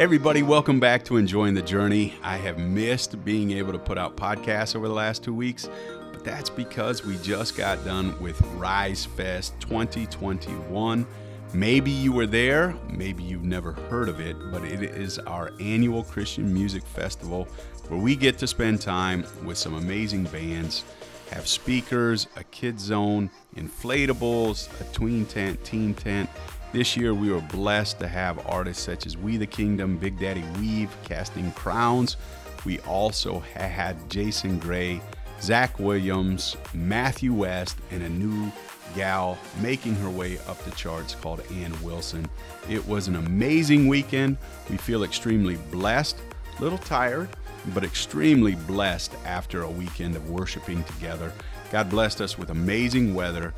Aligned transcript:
everybody, 0.00 0.42
welcome 0.42 0.80
back 0.80 1.04
to 1.04 1.16
Enjoying 1.18 1.54
the 1.54 1.62
Journey. 1.62 2.14
I 2.20 2.36
have 2.38 2.58
missed 2.58 3.24
being 3.24 3.52
able 3.52 3.72
to 3.72 3.78
put 3.78 3.96
out 3.96 4.16
podcasts 4.16 4.74
over 4.74 4.88
the 4.88 4.94
last 4.94 5.22
two 5.22 5.32
weeks, 5.32 5.68
but 6.10 6.24
that's 6.24 6.50
because 6.50 7.04
we 7.04 7.16
just 7.18 7.56
got 7.56 7.84
done 7.84 8.20
with 8.20 8.40
Rise 8.56 9.04
Fest 9.04 9.54
2021. 9.60 11.06
Maybe 11.52 11.92
you 11.92 12.10
were 12.10 12.26
there, 12.26 12.74
maybe 12.90 13.22
you've 13.22 13.44
never 13.44 13.70
heard 13.72 14.08
of 14.08 14.18
it, 14.18 14.36
but 14.50 14.64
it 14.64 14.82
is 14.82 15.20
our 15.20 15.52
annual 15.60 16.02
Christian 16.02 16.52
music 16.52 16.84
festival 16.84 17.46
where 17.86 18.00
we 18.00 18.16
get 18.16 18.36
to 18.38 18.48
spend 18.48 18.80
time 18.80 19.24
with 19.44 19.56
some 19.56 19.74
amazing 19.74 20.24
bands, 20.24 20.82
have 21.30 21.46
speakers, 21.46 22.26
a 22.36 22.42
kids 22.44 22.82
zone, 22.82 23.30
inflatables, 23.54 24.68
a 24.80 24.92
tween 24.92 25.24
tent, 25.24 25.62
teen 25.62 25.94
tent, 25.94 26.28
this 26.74 26.96
year, 26.96 27.14
we 27.14 27.30
were 27.30 27.40
blessed 27.40 28.00
to 28.00 28.08
have 28.08 28.44
artists 28.48 28.82
such 28.82 29.06
as 29.06 29.16
We 29.16 29.36
the 29.36 29.46
Kingdom, 29.46 29.96
Big 29.96 30.18
Daddy 30.18 30.42
Weave, 30.58 30.90
Casting 31.04 31.52
Crowns. 31.52 32.16
We 32.64 32.80
also 32.80 33.38
had 33.38 34.10
Jason 34.10 34.58
Gray, 34.58 35.00
Zach 35.40 35.78
Williams, 35.78 36.56
Matthew 36.74 37.32
West, 37.32 37.78
and 37.92 38.02
a 38.02 38.08
new 38.08 38.50
gal 38.96 39.38
making 39.62 39.94
her 39.94 40.10
way 40.10 40.38
up 40.48 40.58
the 40.64 40.72
charts 40.72 41.14
called 41.14 41.42
Anne 41.52 41.80
Wilson. 41.80 42.28
It 42.68 42.84
was 42.88 43.06
an 43.06 43.14
amazing 43.16 43.86
weekend. 43.86 44.36
We 44.68 44.76
feel 44.76 45.04
extremely 45.04 45.56
blessed, 45.70 46.18
a 46.58 46.62
little 46.62 46.78
tired, 46.78 47.28
but 47.72 47.84
extremely 47.84 48.56
blessed 48.56 49.14
after 49.24 49.62
a 49.62 49.70
weekend 49.70 50.16
of 50.16 50.28
worshiping 50.28 50.82
together. 50.82 51.32
God 51.70 51.88
blessed 51.88 52.20
us 52.20 52.36
with 52.36 52.50
amazing 52.50 53.14
weather, 53.14 53.54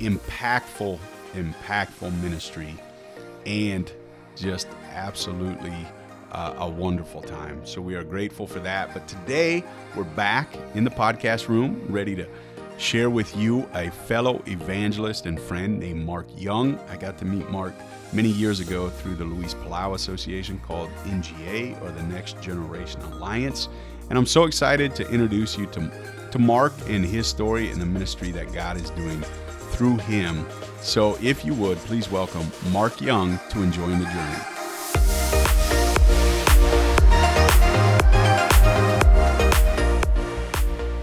impactful 0.00 0.98
impactful 1.34 2.20
ministry, 2.22 2.74
and 3.44 3.90
just 4.36 4.68
absolutely 4.92 5.74
uh, 6.32 6.54
a 6.58 6.68
wonderful 6.68 7.22
time. 7.22 7.64
So 7.64 7.80
we 7.80 7.94
are 7.94 8.04
grateful 8.04 8.46
for 8.46 8.60
that. 8.60 8.92
But 8.92 9.08
today 9.08 9.64
we're 9.94 10.04
back 10.04 10.56
in 10.74 10.84
the 10.84 10.90
podcast 10.90 11.48
room, 11.48 11.84
ready 11.88 12.14
to 12.16 12.26
share 12.78 13.08
with 13.08 13.34
you 13.36 13.68
a 13.74 13.90
fellow 13.90 14.42
evangelist 14.46 15.26
and 15.26 15.40
friend 15.40 15.78
named 15.78 16.04
Mark 16.04 16.26
Young. 16.36 16.78
I 16.90 16.96
got 16.96 17.16
to 17.18 17.24
meet 17.24 17.48
Mark 17.50 17.74
many 18.12 18.28
years 18.28 18.60
ago 18.60 18.90
through 18.90 19.14
the 19.16 19.24
Luis 19.24 19.54
Palau 19.54 19.94
Association 19.94 20.60
called 20.60 20.90
NGA 21.04 21.80
or 21.82 21.90
the 21.90 22.02
Next 22.02 22.40
Generation 22.40 23.00
Alliance. 23.02 23.68
And 24.08 24.18
I'm 24.18 24.26
so 24.26 24.44
excited 24.44 24.94
to 24.96 25.08
introduce 25.10 25.56
you 25.56 25.66
to, 25.66 25.90
to 26.30 26.38
Mark 26.38 26.72
and 26.86 27.04
his 27.04 27.26
story 27.26 27.70
and 27.70 27.80
the 27.80 27.86
ministry 27.86 28.30
that 28.32 28.52
God 28.52 28.76
is 28.76 28.90
doing 28.90 29.20
through 29.72 29.96
him. 29.96 30.46
So, 30.80 31.18
if 31.20 31.44
you 31.44 31.54
would, 31.54 31.78
please 31.78 32.10
welcome 32.10 32.50
Mark 32.70 33.00
Young 33.00 33.40
to 33.50 33.62
Enjoying 33.62 33.98
the 33.98 34.04
Journey. 34.04 34.56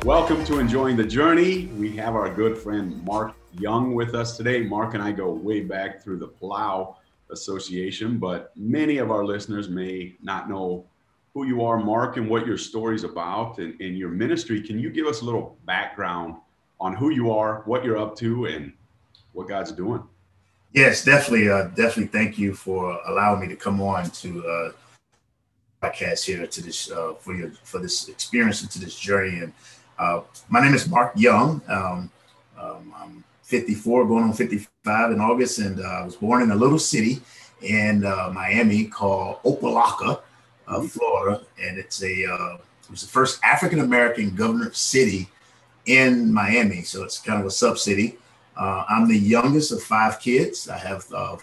Welcome 0.06 0.46
to 0.46 0.60
Enjoying 0.60 0.96
the 0.96 1.04
Journey. 1.04 1.68
We 1.78 1.96
have 1.98 2.16
our 2.16 2.34
good 2.34 2.58
friend 2.58 3.04
Mark 3.04 3.34
Young 3.58 3.94
with 3.94 4.16
us 4.16 4.38
today. 4.38 4.62
Mark 4.64 4.94
and 4.94 5.04
I 5.04 5.12
go 5.12 5.32
way 5.32 5.62
back 5.62 6.02
through 6.04 6.20
the 6.20 6.28
Palau 6.28 6.96
Association, 7.32 8.18
but 8.20 8.52
many 8.56 8.98
of 9.00 9.12
our 9.12 9.26
listeners 9.26 9.70
may 9.70 10.16
not 10.22 10.50
know 10.50 10.86
who 11.34 11.46
you 11.46 11.64
are, 11.64 11.80
Mark, 11.80 12.18
and 12.18 12.30
what 12.30 12.46
your 12.46 12.58
story's 12.58 13.04
about 13.04 13.58
and, 13.58 13.80
and 13.82 13.98
your 13.98 14.10
ministry. 14.10 14.62
Can 14.62 14.80
you 14.80 14.90
give 14.90 15.08
us 15.08 15.22
a 15.22 15.26
little 15.26 15.58
background 15.66 16.36
on 16.80 16.96
who 16.96 17.10
you 17.10 17.32
are, 17.32 17.64
what 17.66 17.84
you're 17.84 17.98
up 17.98 18.16
to, 18.18 18.46
and 18.46 18.72
what 19.34 19.48
God's 19.48 19.72
doing. 19.72 20.03
Yes, 20.72 21.03
definitely. 21.03 21.50
Uh, 21.50 21.66
definitely. 21.76 22.08
Thank 22.08 22.40
you 22.40 22.53
for 22.53 23.00
allowing 23.08 23.41
me 23.41 23.47
to 23.47 23.56
come 23.56 23.81
on 23.81 24.09
to 24.09 24.47
uh, 24.47 24.72
podcast 25.84 26.25
here 26.25 26.47
to 26.47 26.62
this 26.63 26.90
uh, 26.91 27.13
for 27.19 27.35
your 27.35 27.52
for 27.63 27.80
this 27.80 28.08
experience 28.08 28.62
and 28.62 28.72
to 28.72 28.80
this 28.80 28.97
journey. 28.97 29.40
And 29.40 29.53
uh, 30.00 30.22
my 30.50 30.62
name 30.62 30.74
is 30.74 30.90
Mark 30.90 31.13
Young. 31.16 31.62
Um, 31.68 32.09
um, 32.58 32.94
I'm 32.97 33.24
54, 33.44 34.08
going 34.08 34.24
on 34.24 34.34
55 34.34 35.12
in 35.12 35.19
August, 35.19 35.59
and 35.59 35.79
uh, 35.79 35.84
I 35.84 36.06
was 36.06 36.16
born 36.16 36.41
in 36.41 36.52
a 36.52 36.56
little 36.56 36.79
city 36.79 37.22
in 37.62 38.06
uh, 38.06 38.31
Miami 38.34 38.85
called 38.85 39.38
Opa-locka, 39.44 40.22
uh, 40.68 40.78
mm-hmm. 40.78 40.88
Florida, 40.88 41.41
and 41.62 41.78
it's 41.78 42.02
a 42.02 42.25
uh, 42.25 42.58
it 42.84 42.91
was 42.91 43.02
the 43.02 43.08
first 43.08 43.40
African 43.44 43.79
American 43.79 44.35
governor 44.35 44.72
city 44.74 45.29
in 45.85 46.34
Miami. 46.34 46.81
So 46.81 47.03
it's 47.03 47.19
kind 47.19 47.40
of 47.40 47.46
a 47.46 47.52
sub 47.52 47.78
city. 47.78 48.18
Uh, 48.56 48.86
I'm 48.88 49.08
the 49.08 49.18
youngest 49.18 49.72
of 49.72 49.81
five 49.81 50.19
kids. 50.19 50.69
I 50.69 50.78
have 50.78 51.06
uh, 51.14 51.38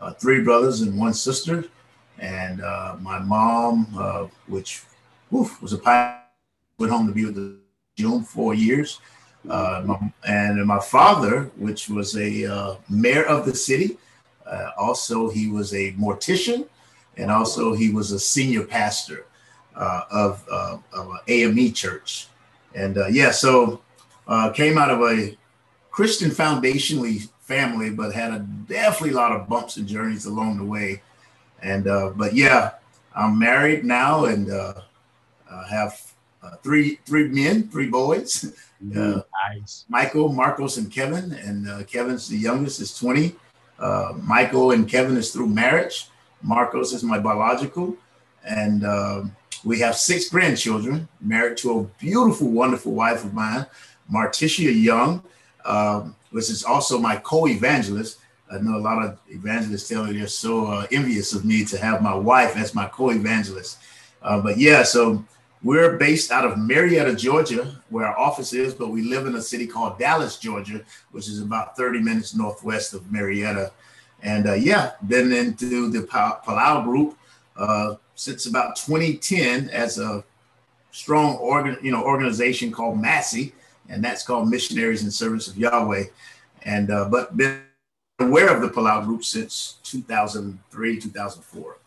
uh, 0.00 0.12
three 0.14 0.42
brothers 0.42 0.80
and 0.82 0.98
one 0.98 1.14
sister. 1.14 1.64
And 2.18 2.62
uh, 2.62 2.96
my 3.00 3.18
mom, 3.18 3.88
uh, 3.98 4.26
which 4.46 4.82
woof, 5.30 5.60
was 5.60 5.72
a 5.72 5.78
pilot, 5.78 6.20
went 6.78 6.92
home 6.92 7.06
to 7.08 7.12
be 7.12 7.24
with 7.26 7.34
the 7.34 7.58
June 7.96 8.22
four 8.22 8.54
years. 8.54 9.00
Uh, 9.48 9.82
my, 9.84 10.12
and 10.26 10.64
my 10.66 10.80
father, 10.80 11.50
which 11.56 11.88
was 11.88 12.16
a 12.16 12.78
mayor 12.88 13.24
of 13.24 13.44
the 13.44 13.54
city, 13.54 13.96
also 14.78 15.28
he 15.28 15.50
was 15.50 15.74
a 15.74 15.92
mortician, 15.92 16.66
and 17.16 17.30
also 17.30 17.74
he 17.74 17.90
was 17.90 18.12
a 18.12 18.18
senior 18.18 18.64
pastor 18.64 19.26
of, 19.74 20.46
of 20.48 20.82
AME 21.28 21.72
church 21.72 22.28
and 22.74 22.98
yeah, 23.10 23.30
so 23.30 23.82
came 24.54 24.78
out 24.78 24.90
of 24.90 25.00
a 25.00 25.36
Christian 25.96 26.28
foundationally 26.28 27.26
family, 27.40 27.88
but 27.88 28.12
had 28.12 28.30
a 28.30 28.40
definitely 28.68 29.12
a 29.12 29.16
lot 29.16 29.32
of 29.32 29.48
bumps 29.48 29.78
and 29.78 29.88
journeys 29.88 30.26
along 30.26 30.58
the 30.58 30.64
way. 30.64 31.00
And 31.62 31.88
uh, 31.88 32.10
but 32.10 32.34
yeah, 32.34 32.72
I'm 33.14 33.38
married 33.38 33.82
now 33.82 34.26
and 34.26 34.50
uh, 34.50 34.74
have 35.70 35.98
uh, 36.42 36.56
three 36.62 36.98
three 37.06 37.28
men, 37.28 37.68
three 37.68 37.88
boys. 37.88 38.54
Mm, 38.84 39.24
nice. 39.48 39.86
Michael, 39.88 40.30
Marcos, 40.34 40.76
and 40.76 40.92
Kevin. 40.92 41.32
And 41.32 41.66
uh, 41.66 41.82
Kevin's 41.84 42.28
the 42.28 42.36
youngest, 42.36 42.78
is 42.78 42.94
20. 42.98 43.34
Michael 44.20 44.72
and 44.72 44.86
Kevin 44.86 45.16
is 45.16 45.32
through 45.32 45.48
marriage. 45.48 46.10
Marcos 46.42 46.92
is 46.92 47.02
my 47.02 47.18
biological, 47.18 47.96
and 48.44 48.84
um, 48.84 49.34
we 49.64 49.80
have 49.80 49.96
six 49.96 50.28
grandchildren, 50.28 51.08
married 51.22 51.56
to 51.56 51.78
a 51.78 51.84
beautiful, 51.98 52.48
wonderful 52.50 52.92
wife 52.92 53.24
of 53.24 53.32
mine, 53.32 53.64
Marticia 54.12 54.70
Young, 54.70 55.22
um, 55.66 56.14
which 56.30 56.50
is 56.50 56.64
also 56.64 56.98
my 56.98 57.16
co-evangelist. 57.16 58.18
I 58.50 58.58
know 58.58 58.76
a 58.76 58.78
lot 58.78 59.04
of 59.04 59.18
evangelists 59.28 59.88
tell 59.88 60.04
me 60.04 60.18
they're 60.18 60.28
so 60.28 60.66
uh, 60.66 60.86
envious 60.92 61.32
of 61.34 61.44
me 61.44 61.64
to 61.66 61.78
have 61.78 62.02
my 62.02 62.14
wife 62.14 62.56
as 62.56 62.74
my 62.74 62.86
co-evangelist. 62.86 63.78
Uh, 64.22 64.40
but 64.40 64.58
yeah, 64.58 64.82
so 64.82 65.24
we're 65.62 65.96
based 65.96 66.30
out 66.30 66.44
of 66.44 66.58
Marietta, 66.58 67.16
Georgia, 67.16 67.82
where 67.90 68.06
our 68.06 68.18
office 68.18 68.52
is, 68.52 68.72
but 68.72 68.88
we 68.88 69.02
live 69.02 69.26
in 69.26 69.34
a 69.34 69.42
city 69.42 69.66
called 69.66 69.98
Dallas, 69.98 70.38
Georgia, 70.38 70.82
which 71.10 71.28
is 71.28 71.40
about 71.40 71.76
30 71.76 72.00
minutes 72.00 72.34
northwest 72.34 72.94
of 72.94 73.10
Marietta. 73.10 73.72
And 74.22 74.46
uh, 74.46 74.54
yeah, 74.54 74.92
been 75.06 75.32
into 75.32 75.90
the 75.90 76.00
Palau 76.00 76.84
group 76.84 77.18
uh, 77.56 77.96
since 78.14 78.46
about 78.46 78.76
2010 78.76 79.70
as 79.70 79.98
a 79.98 80.24
strong 80.90 81.36
organ, 81.36 81.76
you 81.82 81.90
know, 81.90 82.02
organization 82.04 82.70
called 82.70 82.98
Massey, 82.98 83.52
and 83.88 84.04
that's 84.04 84.22
called 84.22 84.48
Missionaries 84.48 85.02
in 85.04 85.10
Service 85.10 85.48
of 85.48 85.56
Yahweh. 85.56 86.04
And 86.62 86.90
uh, 86.90 87.08
but 87.08 87.36
been 87.36 87.62
aware 88.18 88.54
of 88.54 88.62
the 88.62 88.68
Palau 88.68 89.04
group 89.04 89.24
since 89.24 89.78
2003, 89.84 91.00
2004. 91.00 91.78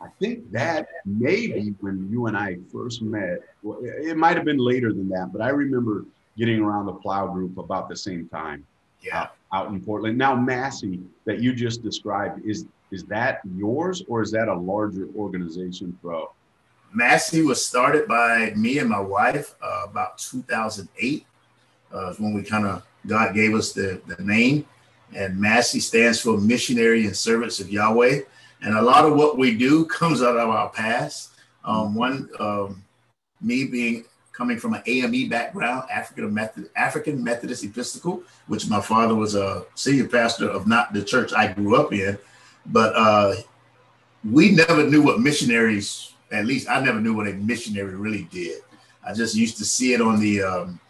I 0.00 0.08
think 0.20 0.50
that 0.52 0.88
maybe 1.04 1.74
when 1.80 2.08
you 2.10 2.26
and 2.26 2.36
I 2.36 2.58
first 2.72 3.02
met, 3.02 3.40
well, 3.62 3.80
it 3.82 4.16
might 4.16 4.36
have 4.36 4.44
been 4.44 4.58
later 4.58 4.92
than 4.92 5.08
that, 5.08 5.30
but 5.32 5.42
I 5.42 5.48
remember 5.48 6.04
getting 6.36 6.60
around 6.60 6.86
the 6.86 6.92
Palau 6.92 7.32
group 7.32 7.58
about 7.58 7.88
the 7.88 7.96
same 7.96 8.28
time. 8.28 8.64
Yeah. 9.00 9.22
Out, 9.22 9.30
out 9.52 9.68
in 9.68 9.80
Portland. 9.80 10.18
Now, 10.18 10.34
Massey, 10.34 11.00
that 11.24 11.40
you 11.40 11.52
just 11.52 11.82
described, 11.82 12.44
is 12.44 12.66
is 12.90 13.04
that 13.04 13.40
yours 13.56 14.02
or 14.08 14.22
is 14.22 14.30
that 14.32 14.48
a 14.48 14.54
larger 14.54 15.08
organization 15.16 15.96
bro 16.02 16.30
massey 16.92 17.42
was 17.42 17.64
started 17.64 18.08
by 18.08 18.52
me 18.56 18.78
and 18.78 18.88
my 18.88 19.00
wife 19.00 19.54
uh, 19.62 19.82
about 19.84 20.18
2008 20.18 21.26
uh, 21.92 22.14
when 22.14 22.34
we 22.34 22.42
kind 22.42 22.66
of 22.66 22.82
god 23.06 23.34
gave 23.34 23.54
us 23.54 23.72
the, 23.72 24.00
the 24.06 24.22
name. 24.22 24.66
And 25.14 25.40
massey 25.40 25.80
stands 25.80 26.20
for 26.20 26.38
missionary 26.38 27.06
and 27.06 27.16
servants 27.16 27.60
of 27.60 27.70
yahweh. 27.70 28.20
And 28.60 28.76
a 28.76 28.82
lot 28.82 29.04
of 29.04 29.14
what 29.14 29.38
we 29.38 29.56
do 29.56 29.86
comes 29.86 30.22
out 30.22 30.36
of 30.36 30.48
our 30.48 30.68
past. 30.70 31.30
Um, 31.64 31.94
one 31.94 32.28
um, 32.38 32.82
me 33.40 33.64
being 33.64 34.04
coming 34.32 34.58
from 34.58 34.74
an 34.74 34.82
ame 34.86 35.28
background 35.28 35.88
african 35.90 36.32
Methodist, 36.32 36.70
african 36.76 37.22
methodist 37.24 37.64
episcopal 37.64 38.22
which 38.46 38.68
my 38.68 38.80
father 38.80 39.14
was 39.14 39.34
a 39.34 39.64
senior 39.74 40.06
pastor 40.06 40.48
of 40.48 40.68
not 40.68 40.92
the 40.92 41.02
church 41.02 41.32
i 41.32 41.52
grew 41.52 41.76
up 41.76 41.92
in. 41.92 42.16
But 42.66 42.94
uh, 42.94 43.34
we 44.24 44.50
never 44.50 44.84
knew 44.84 45.02
what 45.02 45.20
missionaries, 45.20 46.12
at 46.30 46.46
least 46.46 46.68
I 46.68 46.80
never 46.80 47.00
knew 47.00 47.14
what 47.14 47.28
a 47.28 47.32
missionary 47.32 47.94
really 47.94 48.24
did. 48.24 48.62
I 49.04 49.14
just 49.14 49.34
used 49.34 49.56
to 49.58 49.64
see 49.64 49.94
it 49.94 50.00
on 50.00 50.20
the 50.20 50.42
um, 50.42 50.80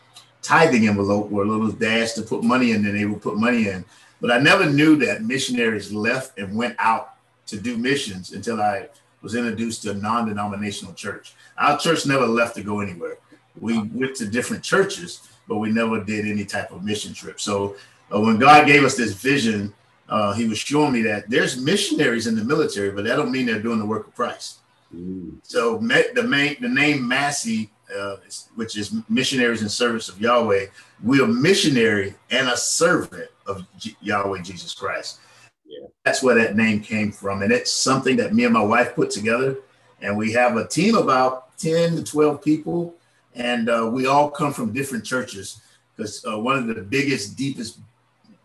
tithing 0.48 0.88
envelope 0.88 1.28
where 1.30 1.44
a 1.44 1.48
little 1.48 1.70
dash 1.70 2.12
to 2.14 2.22
put 2.22 2.42
money 2.42 2.72
in, 2.72 2.86
and 2.86 2.96
they 2.98 3.04
would 3.04 3.20
put 3.20 3.36
money 3.36 3.68
in. 3.68 3.84
But 4.20 4.30
I 4.32 4.38
never 4.38 4.64
knew 4.78 4.96
that 5.04 5.22
missionaries 5.22 5.92
left 5.92 6.38
and 6.38 6.56
went 6.56 6.74
out 6.78 7.06
to 7.50 7.60
do 7.60 7.76
missions 7.76 8.32
until 8.32 8.60
I 8.60 8.88
was 9.20 9.34
introduced 9.34 9.82
to 9.82 9.90
a 9.90 9.94
non-denominational 9.94 10.94
church. 10.94 11.34
Our 11.58 11.78
church 11.78 12.06
never 12.06 12.26
left 12.26 12.54
to 12.56 12.62
go 12.62 12.80
anywhere. 12.80 13.18
We 13.60 13.78
went 13.78 14.16
to 14.16 14.26
different 14.26 14.62
churches, 14.62 15.28
but 15.48 15.58
we 15.58 15.70
never 15.70 16.02
did 16.02 16.26
any 16.26 16.46
type 16.46 16.70
of 16.72 16.82
mission 16.82 17.12
trip. 17.12 17.40
So 17.40 17.76
uh, 18.14 18.20
when 18.20 18.38
God 18.38 18.66
gave 18.66 18.84
us 18.84 18.96
this 18.96 19.12
vision, 19.12 19.74
uh, 20.08 20.32
He 20.32 20.48
was 20.48 20.58
showing 20.58 20.92
me 20.92 21.02
that 21.02 21.28
there's 21.28 21.60
missionaries 21.60 22.26
in 22.26 22.34
the 22.36 22.44
military, 22.44 22.90
but 22.90 23.04
that 23.04 23.16
don't 23.16 23.32
mean 23.32 23.44
they're 23.46 23.62
doing 23.68 23.78
the 23.78 23.90
work 23.94 24.06
of 24.06 24.14
Christ. 24.14 24.60
Mm. 24.94 25.36
So 25.42 25.76
the 25.76 26.22
main 26.22 26.56
the 26.60 26.68
name 26.68 27.06
Massey, 27.06 27.70
uh, 27.96 28.16
which 28.54 28.76
is 28.76 28.94
missionaries 29.08 29.62
in 29.62 29.68
service 29.68 30.08
of 30.08 30.20
Yahweh, 30.20 30.66
we're 31.02 31.26
missionary 31.26 32.14
and 32.30 32.48
a 32.48 32.56
servant 32.56 33.30
of 33.46 33.66
G- 33.78 33.96
Yahweh 34.00 34.42
Jesus 34.42 34.74
Christ. 34.74 35.20
Yeah. 35.64 35.86
That's 36.04 36.22
where 36.22 36.34
that 36.34 36.56
name 36.56 36.80
came 36.80 37.12
from, 37.12 37.42
and 37.42 37.52
it's 37.52 37.72
something 37.72 38.16
that 38.16 38.34
me 38.34 38.44
and 38.44 38.54
my 38.54 38.62
wife 38.62 38.94
put 38.94 39.10
together. 39.10 39.56
And 40.00 40.16
we 40.16 40.32
have 40.32 40.56
a 40.56 40.66
team 40.66 40.94
about 40.94 41.56
ten 41.58 41.96
to 41.96 42.04
twelve 42.04 42.42
people, 42.42 42.94
and 43.34 43.68
uh, 43.68 43.90
we 43.92 44.06
all 44.06 44.30
come 44.30 44.52
from 44.52 44.72
different 44.72 45.04
churches. 45.04 45.60
Because 45.96 46.24
uh, 46.24 46.38
one 46.38 46.56
of 46.56 46.66
the 46.66 46.82
biggest, 46.82 47.36
deepest 47.36 47.80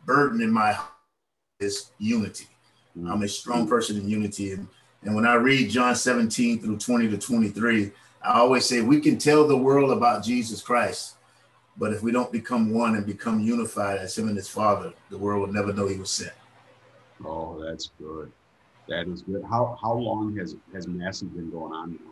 burden 0.05 0.41
in 0.41 0.51
my 0.51 0.73
heart 0.73 0.89
is 1.59 1.91
unity. 1.99 2.47
Mm-hmm. 2.97 3.11
I'm 3.11 3.21
a 3.21 3.27
strong 3.27 3.67
person 3.67 3.97
in 3.97 4.09
unity, 4.09 4.51
and 4.51 4.67
and 5.05 5.15
when 5.15 5.25
I 5.25 5.35
read 5.35 5.69
John 5.69 5.95
17 5.95 6.61
through 6.61 6.77
20 6.77 7.09
to 7.09 7.17
23, 7.17 7.91
I 8.23 8.39
always 8.39 8.65
say 8.65 8.81
we 8.81 8.99
can 9.01 9.17
tell 9.17 9.47
the 9.47 9.57
world 9.57 9.91
about 9.91 10.23
Jesus 10.23 10.61
Christ, 10.61 11.15
but 11.77 11.91
if 11.91 12.01
we 12.01 12.11
don't 12.11 12.31
become 12.31 12.71
one 12.71 12.95
and 12.95 13.05
become 13.05 13.39
unified 13.39 13.99
as 13.99 14.17
him 14.17 14.27
and 14.27 14.37
his 14.37 14.47
father, 14.47 14.93
the 15.09 15.17
world 15.17 15.41
will 15.41 15.53
never 15.53 15.73
know 15.73 15.87
he 15.87 15.97
was 15.97 16.09
sent. 16.09 16.33
Oh, 17.25 17.61
that's 17.61 17.91
good. 17.99 18.31
That 18.87 19.07
is 19.07 19.21
good. 19.21 19.43
How 19.49 19.77
how 19.81 19.93
long 19.93 20.35
has 20.37 20.55
has 20.73 20.87
Massey 20.87 21.25
been 21.27 21.49
going 21.49 21.73
on 21.73 21.93
now? 21.93 22.11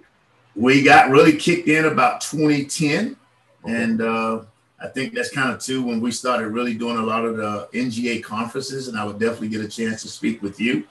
We 0.56 0.82
got 0.84 1.10
really 1.10 1.38
kicked 1.38 1.68
in 1.68 1.86
about 1.86 2.22
2010. 2.22 3.16
Okay. 3.64 3.74
And 3.84 4.02
uh, 4.02 4.42
I 4.82 4.88
think 4.88 5.14
that's 5.14 5.32
kind 5.32 5.52
of 5.52 5.60
too 5.60 5.84
when 5.84 6.02
we 6.02 6.12
started 6.12 6.48
really 6.50 6.74
doing 6.74 6.98
a 6.98 7.04
lot 7.04 7.26
of 7.26 7.38
the 7.38 7.70
NGA 7.74 8.24
conferences, 8.24 8.88
and 8.88 8.98
I 8.98 9.06
would 9.06 9.20
definitely 9.20 9.50
get 9.50 9.62
a 9.62 9.68
chance 9.68 10.02
to 10.02 10.08
speak 10.08 10.42
with 10.42 10.60
you. 10.60 10.86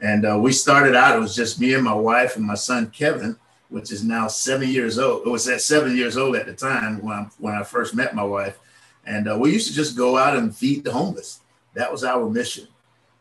And 0.00 0.24
uh, 0.24 0.38
we 0.40 0.52
started 0.52 0.94
out, 0.94 1.16
it 1.16 1.20
was 1.20 1.34
just 1.34 1.60
me 1.60 1.74
and 1.74 1.84
my 1.84 1.92
wife 1.92 2.36
and 2.36 2.44
my 2.44 2.54
son 2.54 2.90
Kevin, 2.90 3.36
which 3.68 3.92
is 3.92 4.04
now 4.04 4.28
seven 4.28 4.68
years 4.68 4.98
old. 4.98 5.26
It 5.26 5.30
was 5.30 5.48
at 5.48 5.60
seven 5.60 5.96
years 5.96 6.16
old 6.16 6.36
at 6.36 6.46
the 6.46 6.54
time 6.54 7.02
when, 7.02 7.16
I, 7.16 7.26
when 7.38 7.54
I 7.54 7.62
first 7.62 7.94
met 7.94 8.14
my 8.14 8.22
wife. 8.22 8.58
And 9.06 9.28
uh, 9.28 9.38
we 9.38 9.52
used 9.52 9.68
to 9.68 9.74
just 9.74 9.96
go 9.96 10.16
out 10.16 10.36
and 10.36 10.54
feed 10.54 10.84
the 10.84 10.92
homeless. 10.92 11.40
That 11.74 11.90
was 11.90 12.04
our 12.04 12.28
mission. 12.28 12.68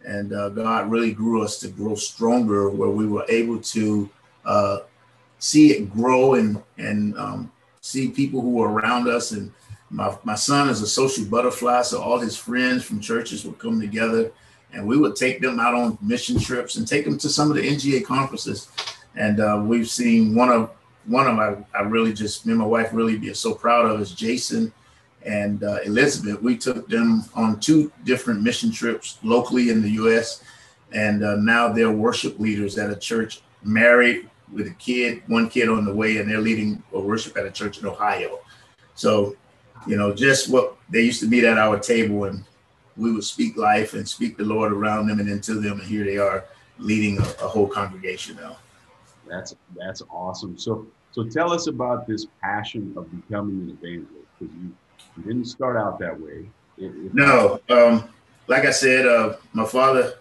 And 0.05 0.33
uh, 0.33 0.49
God 0.49 0.89
really 0.89 1.11
grew 1.11 1.43
us 1.43 1.59
to 1.59 1.67
grow 1.67 1.95
stronger, 1.95 2.69
where 2.69 2.89
we 2.89 3.07
were 3.07 3.25
able 3.27 3.59
to 3.59 4.09
uh, 4.45 4.79
see 5.39 5.71
it 5.71 5.91
grow 5.91 6.35
and, 6.35 6.61
and 6.77 7.17
um, 7.17 7.51
see 7.81 8.09
people 8.09 8.41
who 8.41 8.51
were 8.51 8.71
around 8.71 9.07
us. 9.07 9.31
And 9.31 9.51
my, 9.89 10.15
my 10.23 10.35
son 10.35 10.69
is 10.69 10.81
a 10.81 10.87
social 10.87 11.25
butterfly, 11.25 11.81
so 11.81 12.01
all 12.01 12.19
his 12.19 12.37
friends 12.37 12.83
from 12.83 12.99
churches 12.99 13.45
would 13.45 13.59
come 13.59 13.79
together 13.79 14.31
and 14.73 14.85
we 14.85 14.97
would 14.97 15.15
take 15.15 15.41
them 15.41 15.59
out 15.59 15.73
on 15.73 15.97
mission 16.01 16.39
trips 16.39 16.75
and 16.75 16.87
take 16.87 17.05
them 17.05 17.17
to 17.17 17.29
some 17.29 17.49
of 17.49 17.55
the 17.55 17.67
NGA 17.67 18.05
conferences. 18.05 18.67
And 19.17 19.39
uh, 19.39 19.61
we've 19.65 19.89
seen 19.89 20.35
one 20.35 20.49
of 20.49 20.71
one 21.05 21.27
of 21.27 21.35
my 21.35 21.57
I 21.77 21.81
really 21.83 22.13
just 22.13 22.45
me 22.45 22.51
and 22.51 22.61
my 22.61 22.67
wife 22.67 22.89
really 22.93 23.17
be 23.17 23.33
so 23.33 23.53
proud 23.53 23.89
of 23.89 23.99
is 23.99 24.11
Jason 24.11 24.71
and 25.25 25.63
uh, 25.63 25.79
Elizabeth. 25.83 26.41
We 26.41 26.57
took 26.57 26.87
them 26.87 27.25
on 27.33 27.59
two 27.59 27.91
different 28.03 28.41
mission 28.41 28.71
trips 28.71 29.17
locally 29.23 29.69
in 29.69 29.81
the 29.81 29.89
U.S. 29.91 30.43
And 30.93 31.23
uh, 31.23 31.35
now 31.35 31.69
they're 31.69 31.91
worship 31.91 32.39
leaders 32.39 32.77
at 32.77 32.89
a 32.89 32.95
church, 32.95 33.41
married 33.63 34.29
with 34.53 34.67
a 34.67 34.73
kid, 34.75 35.23
one 35.27 35.49
kid 35.49 35.67
on 35.67 35.83
the 35.83 35.93
way, 35.93 36.17
and 36.17 36.29
they're 36.29 36.39
leading 36.39 36.81
a 36.93 36.99
worship 36.99 37.35
at 37.35 37.45
a 37.45 37.51
church 37.51 37.79
in 37.79 37.85
Ohio. 37.85 38.39
So, 38.95 39.35
you 39.85 39.97
know, 39.97 40.13
just 40.13 40.49
what 40.49 40.77
they 40.89 41.01
used 41.01 41.19
to 41.21 41.27
meet 41.27 41.43
at 41.43 41.57
our 41.57 41.77
table 41.79 42.25
and 42.25 42.45
we 42.95 43.11
would 43.11 43.23
speak 43.23 43.57
life 43.57 43.93
and 43.93 44.07
speak 44.07 44.37
the 44.37 44.43
Lord 44.43 44.71
around 44.71 45.07
them 45.07 45.19
and 45.19 45.29
into 45.29 45.55
them, 45.55 45.79
and 45.79 45.87
here 45.87 46.03
they 46.03 46.17
are 46.17 46.45
leading 46.79 47.19
a, 47.19 47.21
a 47.21 47.47
whole 47.47 47.67
congregation 47.67 48.37
now. 48.37 48.57
That's 49.29 49.55
that's 49.75 50.01
awesome. 50.09 50.57
So 50.57 50.87
so 51.11 51.23
tell 51.23 51.51
us 51.53 51.67
about 51.67 52.07
this 52.07 52.27
passion 52.41 52.93
of 52.97 53.09
becoming 53.11 53.61
an 53.61 53.77
evangelist 53.81 54.27
because 54.39 54.53
you, 54.55 54.71
you 55.17 55.23
didn't 55.23 55.45
start 55.45 55.77
out 55.77 55.99
that 55.99 56.19
way. 56.19 56.49
It, 56.77 56.85
it 56.85 57.13
no, 57.13 57.59
um, 57.69 58.09
like 58.47 58.65
I 58.65 58.71
said, 58.71 59.05
uh, 59.05 59.37
my 59.53 59.65
father 59.65 60.15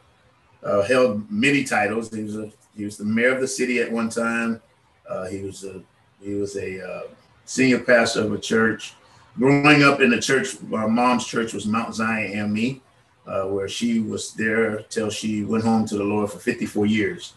uh, 0.62 0.82
held 0.82 1.30
many 1.30 1.64
titles. 1.64 2.12
He 2.12 2.22
was 2.22 2.36
a 2.36 2.50
he 2.76 2.84
was 2.84 2.96
the 2.96 3.04
mayor 3.04 3.34
of 3.34 3.40
the 3.40 3.48
city 3.48 3.80
at 3.80 3.90
one 3.90 4.08
time. 4.08 4.60
Uh, 5.08 5.26
he 5.26 5.42
was 5.42 5.64
a 5.64 5.82
he 6.20 6.34
was 6.34 6.56
a 6.56 6.86
uh, 6.86 7.02
senior 7.44 7.80
pastor 7.80 8.22
of 8.22 8.32
a 8.32 8.38
church 8.38 8.94
growing 9.38 9.82
up 9.82 10.00
in 10.00 10.10
the 10.10 10.20
church, 10.20 10.60
my 10.62 10.86
mom's 10.86 11.26
church 11.26 11.52
was 11.52 11.66
Mount 11.66 11.94
Zion 11.94 12.32
AME, 12.32 12.80
uh, 13.26 13.44
where 13.44 13.68
she 13.68 14.00
was 14.00 14.32
there 14.34 14.82
till 14.88 15.10
she 15.10 15.44
went 15.44 15.64
home 15.64 15.86
to 15.86 15.96
the 15.96 16.04
Lord 16.04 16.30
for 16.30 16.38
54 16.38 16.86
years. 16.86 17.34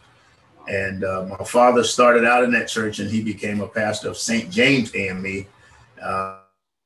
And 0.68 1.04
uh, 1.04 1.26
my 1.30 1.44
father 1.46 1.84
started 1.84 2.26
out 2.26 2.44
in 2.44 2.52
that 2.52 2.68
church 2.68 3.00
and 3.00 3.10
he 3.10 3.22
became 3.22 3.62
a 3.62 3.68
pastor 3.68 4.10
of 4.10 4.18
St. 4.18 4.50
James 4.52 4.96
AME. 4.96 5.46
Uh, 6.02 6.40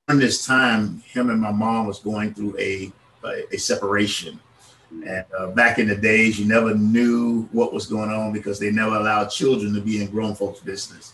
during 0.08 0.20
this 0.20 0.46
time, 0.46 1.02
him 1.06 1.30
and 1.30 1.40
my 1.40 1.52
mom 1.52 1.88
was 1.88 2.00
going 2.00 2.34
through 2.34 2.58
a, 2.58 2.92
a, 3.26 3.56
a 3.56 3.58
separation. 3.58 4.40
And 5.06 5.26
uh, 5.38 5.48
back 5.52 5.80
in 5.80 5.88
the 5.88 5.96
days, 5.96 6.40
you 6.40 6.46
never 6.46 6.76
knew 6.76 7.50
what 7.52 7.74
was 7.74 7.88
going 7.88 8.10
on 8.10 8.32
because 8.32 8.60
they 8.60 8.72
never 8.72 8.96
allowed 8.96 9.30
children 9.30 9.74
to 9.74 9.82
be 9.82 10.02
in 10.02 10.10
grown 10.10 10.36
folks' 10.36 10.60
business. 10.60 11.14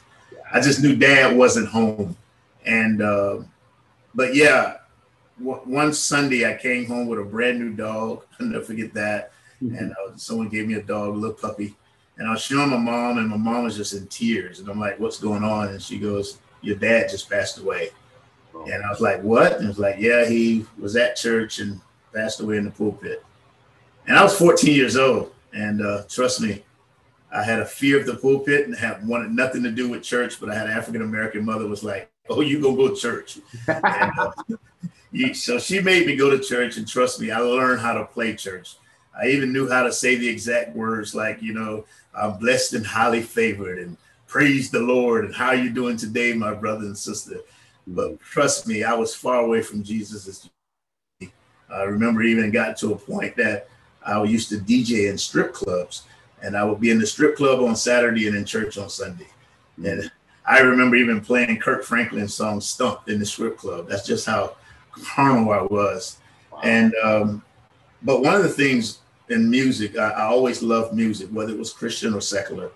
I 0.52 0.60
just 0.60 0.82
knew 0.82 0.96
dad 0.96 1.36
wasn't 1.36 1.70
home. 1.70 2.18
And 2.66 3.02
uh, 3.02 3.40
but 4.14 4.36
yeah, 4.36 4.78
w- 5.38 5.62
one 5.64 5.94
Sunday 5.94 6.46
I 6.46 6.58
came 6.58 6.86
home 6.86 7.08
with 7.08 7.20
a 7.20 7.24
brand 7.24 7.60
new 7.60 7.74
dog. 7.74 8.26
I'll 8.40 8.48
never 8.48 8.66
forget 8.66 8.94
that. 8.96 9.32
Mm-hmm. 9.64 9.76
And 9.76 9.92
uh, 9.94 10.18
someone 10.18 10.50
gave 10.50 10.68
me 10.68 10.76
a 10.76 10.84
dog, 10.84 11.10
a 11.10 11.18
little 11.18 11.36
puppy. 11.36 11.76
And 12.20 12.28
I 12.28 12.32
was 12.32 12.42
showing 12.42 12.70
my 12.70 12.78
mom, 12.78 13.18
and 13.18 13.30
my 13.30 13.38
mom 13.38 13.64
was 13.64 13.78
just 13.78 13.94
in 13.94 14.06
tears. 14.08 14.60
And 14.60 14.70
I'm 14.70 14.80
like, 14.80 15.00
"What's 15.00 15.20
going 15.20 15.44
on?" 15.44 15.70
And 15.70 15.82
she 15.82 15.98
goes, 15.98 16.38
"Your 16.62 16.76
dad 16.76 17.10
just 17.10 17.30
passed 17.30 17.58
away." 17.58 17.90
Oh. 18.54 18.66
And 18.66 18.84
I 18.84 18.90
was 18.90 19.00
like, 19.00 19.22
"What?" 19.22 19.54
And 19.54 19.66
it 19.66 19.68
was 19.70 19.80
like, 19.80 19.96
"Yeah, 20.00 20.28
he 20.28 20.66
was 20.78 20.98
at 20.98 21.16
church 21.16 21.60
and 21.60 21.80
passed 22.14 22.42
away 22.42 22.58
in 22.58 22.66
the 22.66 22.72
pulpit." 22.72 23.24
And 24.06 24.18
I 24.18 24.24
was 24.24 24.38
14 24.38 24.76
years 24.76 24.98
old, 24.98 25.32
and 25.54 25.82
uh, 25.82 26.04
trust 26.10 26.42
me, 26.42 26.64
I 27.32 27.42
had 27.42 27.62
a 27.62 27.66
fear 27.66 27.98
of 27.98 28.06
the 28.06 28.16
pulpit 28.16 28.68
and 28.68 28.76
had 28.76 29.08
wanted 29.08 29.32
nothing 29.32 29.64
to 29.64 29.72
do 29.72 29.88
with 29.88 30.04
church. 30.04 30.42
But 30.42 30.50
I 30.50 30.56
had 30.56 30.68
an 30.68 30.74
African 30.74 31.02
American 31.02 31.46
mother 31.46 31.68
was 31.68 31.86
like, 31.86 32.12
oh, 32.30 32.42
you 32.42 32.62
gonna 32.62 32.76
go 32.76 32.90
to 32.90 32.96
church. 32.96 33.40
and, 33.68 34.20
uh, 34.20 34.32
you, 35.14 35.34
so 35.34 35.58
she 35.58 35.80
made 35.80 36.06
me 36.06 36.18
go 36.18 36.30
to 36.30 36.40
church, 36.40 36.76
and 36.76 36.86
trust 36.86 37.22
me, 37.22 37.32
I 37.32 37.40
learned 37.40 37.80
how 37.80 37.94
to 37.94 38.04
play 38.04 38.36
church. 38.36 38.76
I 39.22 39.28
even 39.28 39.52
knew 39.52 39.70
how 39.70 39.84
to 39.84 39.92
say 39.92 40.16
the 40.16 40.28
exact 40.28 40.76
words 40.76 41.14
like, 41.14 41.42
you 41.42 41.54
know, 41.54 41.86
I'm 42.16 42.38
blessed 42.38 42.74
and 42.74 42.86
highly 42.86 43.22
favored, 43.22 43.80
and 43.80 43.98
praise 44.28 44.72
the 44.72 44.80
Lord, 44.80 45.26
and 45.26 45.36
how 45.36 45.48
are 45.48 45.56
you 45.56 45.70
doing 45.70 45.98
today, 45.98 46.34
my 46.34 46.54
brother 46.54 46.86
and 46.86 46.98
sister. 46.98 47.40
But 47.88 48.20
trust 48.20 48.68
me, 48.68 48.84
I 48.84 48.94
was 48.94 49.16
far 49.16 49.42
away 49.42 49.62
from 49.62 49.84
Jesus. 49.84 50.50
I 51.72 51.84
remember 51.84 52.24
even 52.24 52.52
got 52.52 52.78
to 52.78 52.94
a 52.94 52.98
point 52.98 53.36
that 53.38 53.68
I 54.06 54.24
used 54.24 54.50
to 54.50 54.58
DJ 54.58 55.10
in 55.10 55.18
strip 55.18 55.54
clubs, 55.54 56.04
and 56.42 56.56
I 56.56 56.64
would 56.64 56.80
be 56.80 56.92
in 56.92 57.00
the 57.00 57.08
strip 57.08 57.36
club 57.36 57.60
on 57.62 57.76
Saturday 57.76 58.28
and 58.28 58.38
in 58.38 58.46
church 58.46 58.78
on 58.78 58.90
Sunday. 58.90 59.28
And 59.84 60.12
I 60.46 60.60
remember 60.60 60.96
even 60.96 61.22
playing 61.22 61.60
Kirk 61.60 61.84
Franklin's 61.84 62.34
song 62.34 62.62
"Stomp" 62.62 63.08
in 63.08 63.20
the 63.20 63.26
strip 63.26 63.58
club. 63.58 63.88
That's 63.88 64.06
just 64.06 64.26
how 64.26 64.56
carnal 64.92 65.52
I 65.52 65.62
was. 65.62 66.18
Wow. 66.52 66.60
And 66.64 66.94
um, 67.04 67.44
but 68.02 68.22
one 68.22 68.36
of 68.36 68.44
the 68.44 68.50
things 68.50 69.00
in 69.30 69.50
music, 69.50 69.98
I, 69.98 70.10
I, 70.10 70.24
always 70.24 70.62
loved 70.62 70.94
music, 70.94 71.30
whether 71.30 71.54
it 71.54 71.60
was 71.60 71.72
Christian 71.72 72.14
or 72.14 72.22
secular. 72.22 72.72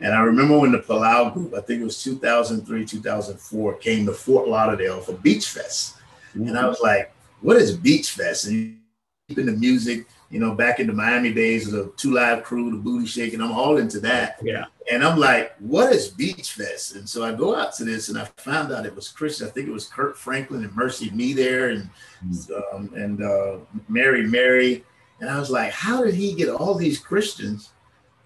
And 0.00 0.14
I 0.14 0.20
remember 0.20 0.58
when 0.58 0.72
the 0.72 0.78
Palau 0.78 1.32
group, 1.32 1.54
I 1.54 1.60
think 1.60 1.80
it 1.80 1.84
was 1.84 2.02
2003, 2.02 2.84
2004, 2.84 3.74
came 3.74 4.06
to 4.06 4.12
Fort 4.12 4.48
Lauderdale 4.48 5.00
for 5.00 5.12
Beach 5.14 5.48
Fest. 5.48 5.96
Mm-hmm. 6.30 6.48
And 6.48 6.58
I 6.58 6.66
was 6.66 6.80
like, 6.82 7.12
what 7.40 7.56
is 7.56 7.76
Beach 7.76 8.10
Fest? 8.10 8.46
And 8.46 8.80
in 9.28 9.46
the 9.46 9.52
music, 9.52 10.06
you 10.30 10.40
know, 10.40 10.54
back 10.54 10.80
in 10.80 10.86
the 10.86 10.92
Miami 10.92 11.32
days, 11.32 11.70
the 11.70 11.92
Two 11.96 12.12
Live 12.12 12.42
Crew, 12.42 12.70
the 12.70 12.76
Booty 12.76 13.06
Shaking, 13.06 13.40
I'm 13.40 13.52
all 13.52 13.76
into 13.76 14.00
that. 14.00 14.38
Yeah. 14.42 14.64
And 14.90 15.04
I'm 15.04 15.18
like, 15.18 15.54
what 15.60 15.92
is 15.92 16.08
Beach 16.08 16.52
Fest? 16.52 16.96
And 16.96 17.08
so 17.08 17.24
I 17.24 17.32
go 17.32 17.54
out 17.54 17.72
to 17.76 17.84
this 17.84 18.08
and 18.08 18.18
I 18.18 18.24
found 18.36 18.72
out 18.72 18.84
it 18.84 18.94
was 18.94 19.08
Christian. 19.08 19.46
I 19.46 19.50
think 19.50 19.68
it 19.68 19.72
was 19.72 19.86
Kirk 19.86 20.16
Franklin 20.16 20.64
and 20.64 20.72
MercyMe 20.72 21.34
there 21.34 21.70
and 21.70 21.88
mm-hmm. 22.26 22.76
um, 22.76 22.90
and 22.94 23.22
uh, 23.22 23.58
Mary 23.88 24.26
Mary. 24.26 24.84
And 25.24 25.34
I 25.34 25.38
was 25.38 25.48
like, 25.48 25.72
how 25.72 26.04
did 26.04 26.12
he 26.12 26.34
get 26.34 26.50
all 26.50 26.74
these 26.74 26.98
Christians 26.98 27.70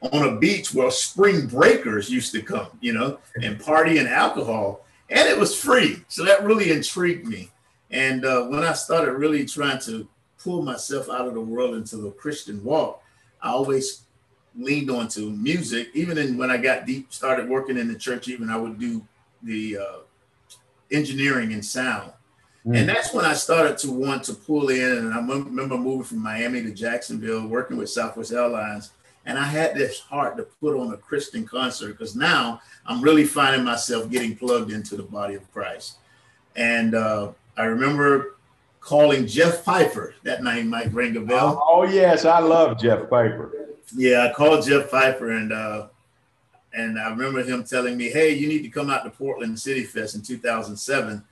on 0.01 0.27
a 0.27 0.37
beach 0.37 0.75
where 0.75 0.91
spring 0.91 1.47
breakers 1.47 2.11
used 2.11 2.33
to 2.33 2.43
come, 2.43 2.67
you 2.81 2.93
know, 2.93 3.21
and 3.41 3.61
party 3.61 3.99
and 3.99 4.09
alcohol? 4.09 4.85
And 5.09 5.29
it 5.29 5.39
was 5.39 5.55
free. 5.55 6.03
So 6.09 6.25
that 6.25 6.43
really 6.43 6.73
intrigued 6.73 7.25
me. 7.25 7.53
And 7.93 8.25
uh, 8.25 8.47
when 8.47 8.65
I 8.65 8.73
started 8.73 9.13
really 9.13 9.47
trying 9.47 9.79
to 9.83 10.09
pull 10.43 10.63
myself 10.63 11.09
out 11.09 11.29
of 11.29 11.35
the 11.35 11.41
world 11.41 11.77
into 11.77 11.99
the 11.99 12.11
Christian 12.11 12.65
walk, 12.65 13.01
I 13.41 13.51
always 13.51 14.03
leaned 14.59 14.91
on 14.91 15.07
to 15.11 15.31
music. 15.31 15.91
Even 15.95 16.19
in, 16.19 16.37
when 16.37 16.51
I 16.51 16.57
got 16.57 16.85
deep, 16.85 17.13
started 17.13 17.49
working 17.49 17.79
in 17.79 17.87
the 17.87 17.97
church, 17.97 18.27
even 18.27 18.51
I 18.51 18.57
would 18.57 18.81
do 18.81 19.07
the 19.45 19.79
uh, 19.79 19.99
engineering 20.91 21.53
and 21.53 21.65
sound. 21.65 22.13
Mm. 22.69 22.81
And 22.81 22.89
that's 22.89 23.15
when 23.15 23.25
I 23.25 23.33
started 23.33 23.79
to 23.79 23.91
want 23.91 24.25
to 24.25 24.35
pull 24.35 24.69
in. 24.69 24.99
And 24.99 25.15
I 25.15 25.17
remember 25.17 25.79
moving 25.79 26.05
from 26.05 26.23
Miami 26.23 26.63
to 26.63 26.71
Jacksonville, 26.71 27.47
working 27.47 27.79
with 27.79 27.89
Southwest 27.89 28.31
Airlines. 28.31 28.91
And 29.25 29.39
I 29.39 29.45
had 29.45 29.75
this 29.75 30.01
heart 30.01 30.37
to 30.37 30.43
put 30.43 30.79
on 30.79 30.93
a 30.93 30.97
Christian 30.99 31.47
concert 31.47 31.93
because 31.93 32.15
now 32.15 32.61
I'm 32.85 33.01
really 33.01 33.25
finding 33.25 33.65
myself 33.65 34.11
getting 34.11 34.37
plugged 34.37 34.71
into 34.71 34.97
the 34.97 35.03
body 35.03 35.35
of 35.35 35.51
Christ. 35.51 35.97
And 36.57 36.95
uh, 36.95 37.33
I 37.57 37.65
remember 37.65 38.37
calling 38.81 39.27
Jeff 39.27 39.65
Piper. 39.65 40.15
That 40.25 40.43
name 40.43 40.69
might 40.69 40.93
ring 40.93 41.17
a 41.17 41.21
bell. 41.21 41.63
Oh, 41.67 41.81
oh 41.81 41.85
yes, 41.85 42.27
I 42.27 42.41
love 42.41 42.79
Jeff 42.79 43.09
Piper. 43.09 43.51
Yeah, 43.97 44.29
I 44.29 44.33
called 44.35 44.67
Jeff 44.67 44.91
Piper 44.91 45.33
and 45.33 45.53
uh, 45.53 45.89
and 46.75 46.99
I 46.99 47.09
remember 47.09 47.43
him 47.43 47.65
telling 47.65 47.97
me, 47.97 48.11
"Hey, 48.11 48.35
you 48.35 48.47
need 48.47 48.63
to 48.63 48.69
come 48.69 48.91
out 48.91 49.05
to 49.05 49.11
Portland 49.11 49.59
City 49.59 49.85
Fest 49.85 50.15
in 50.15 50.23
2007 50.23 51.25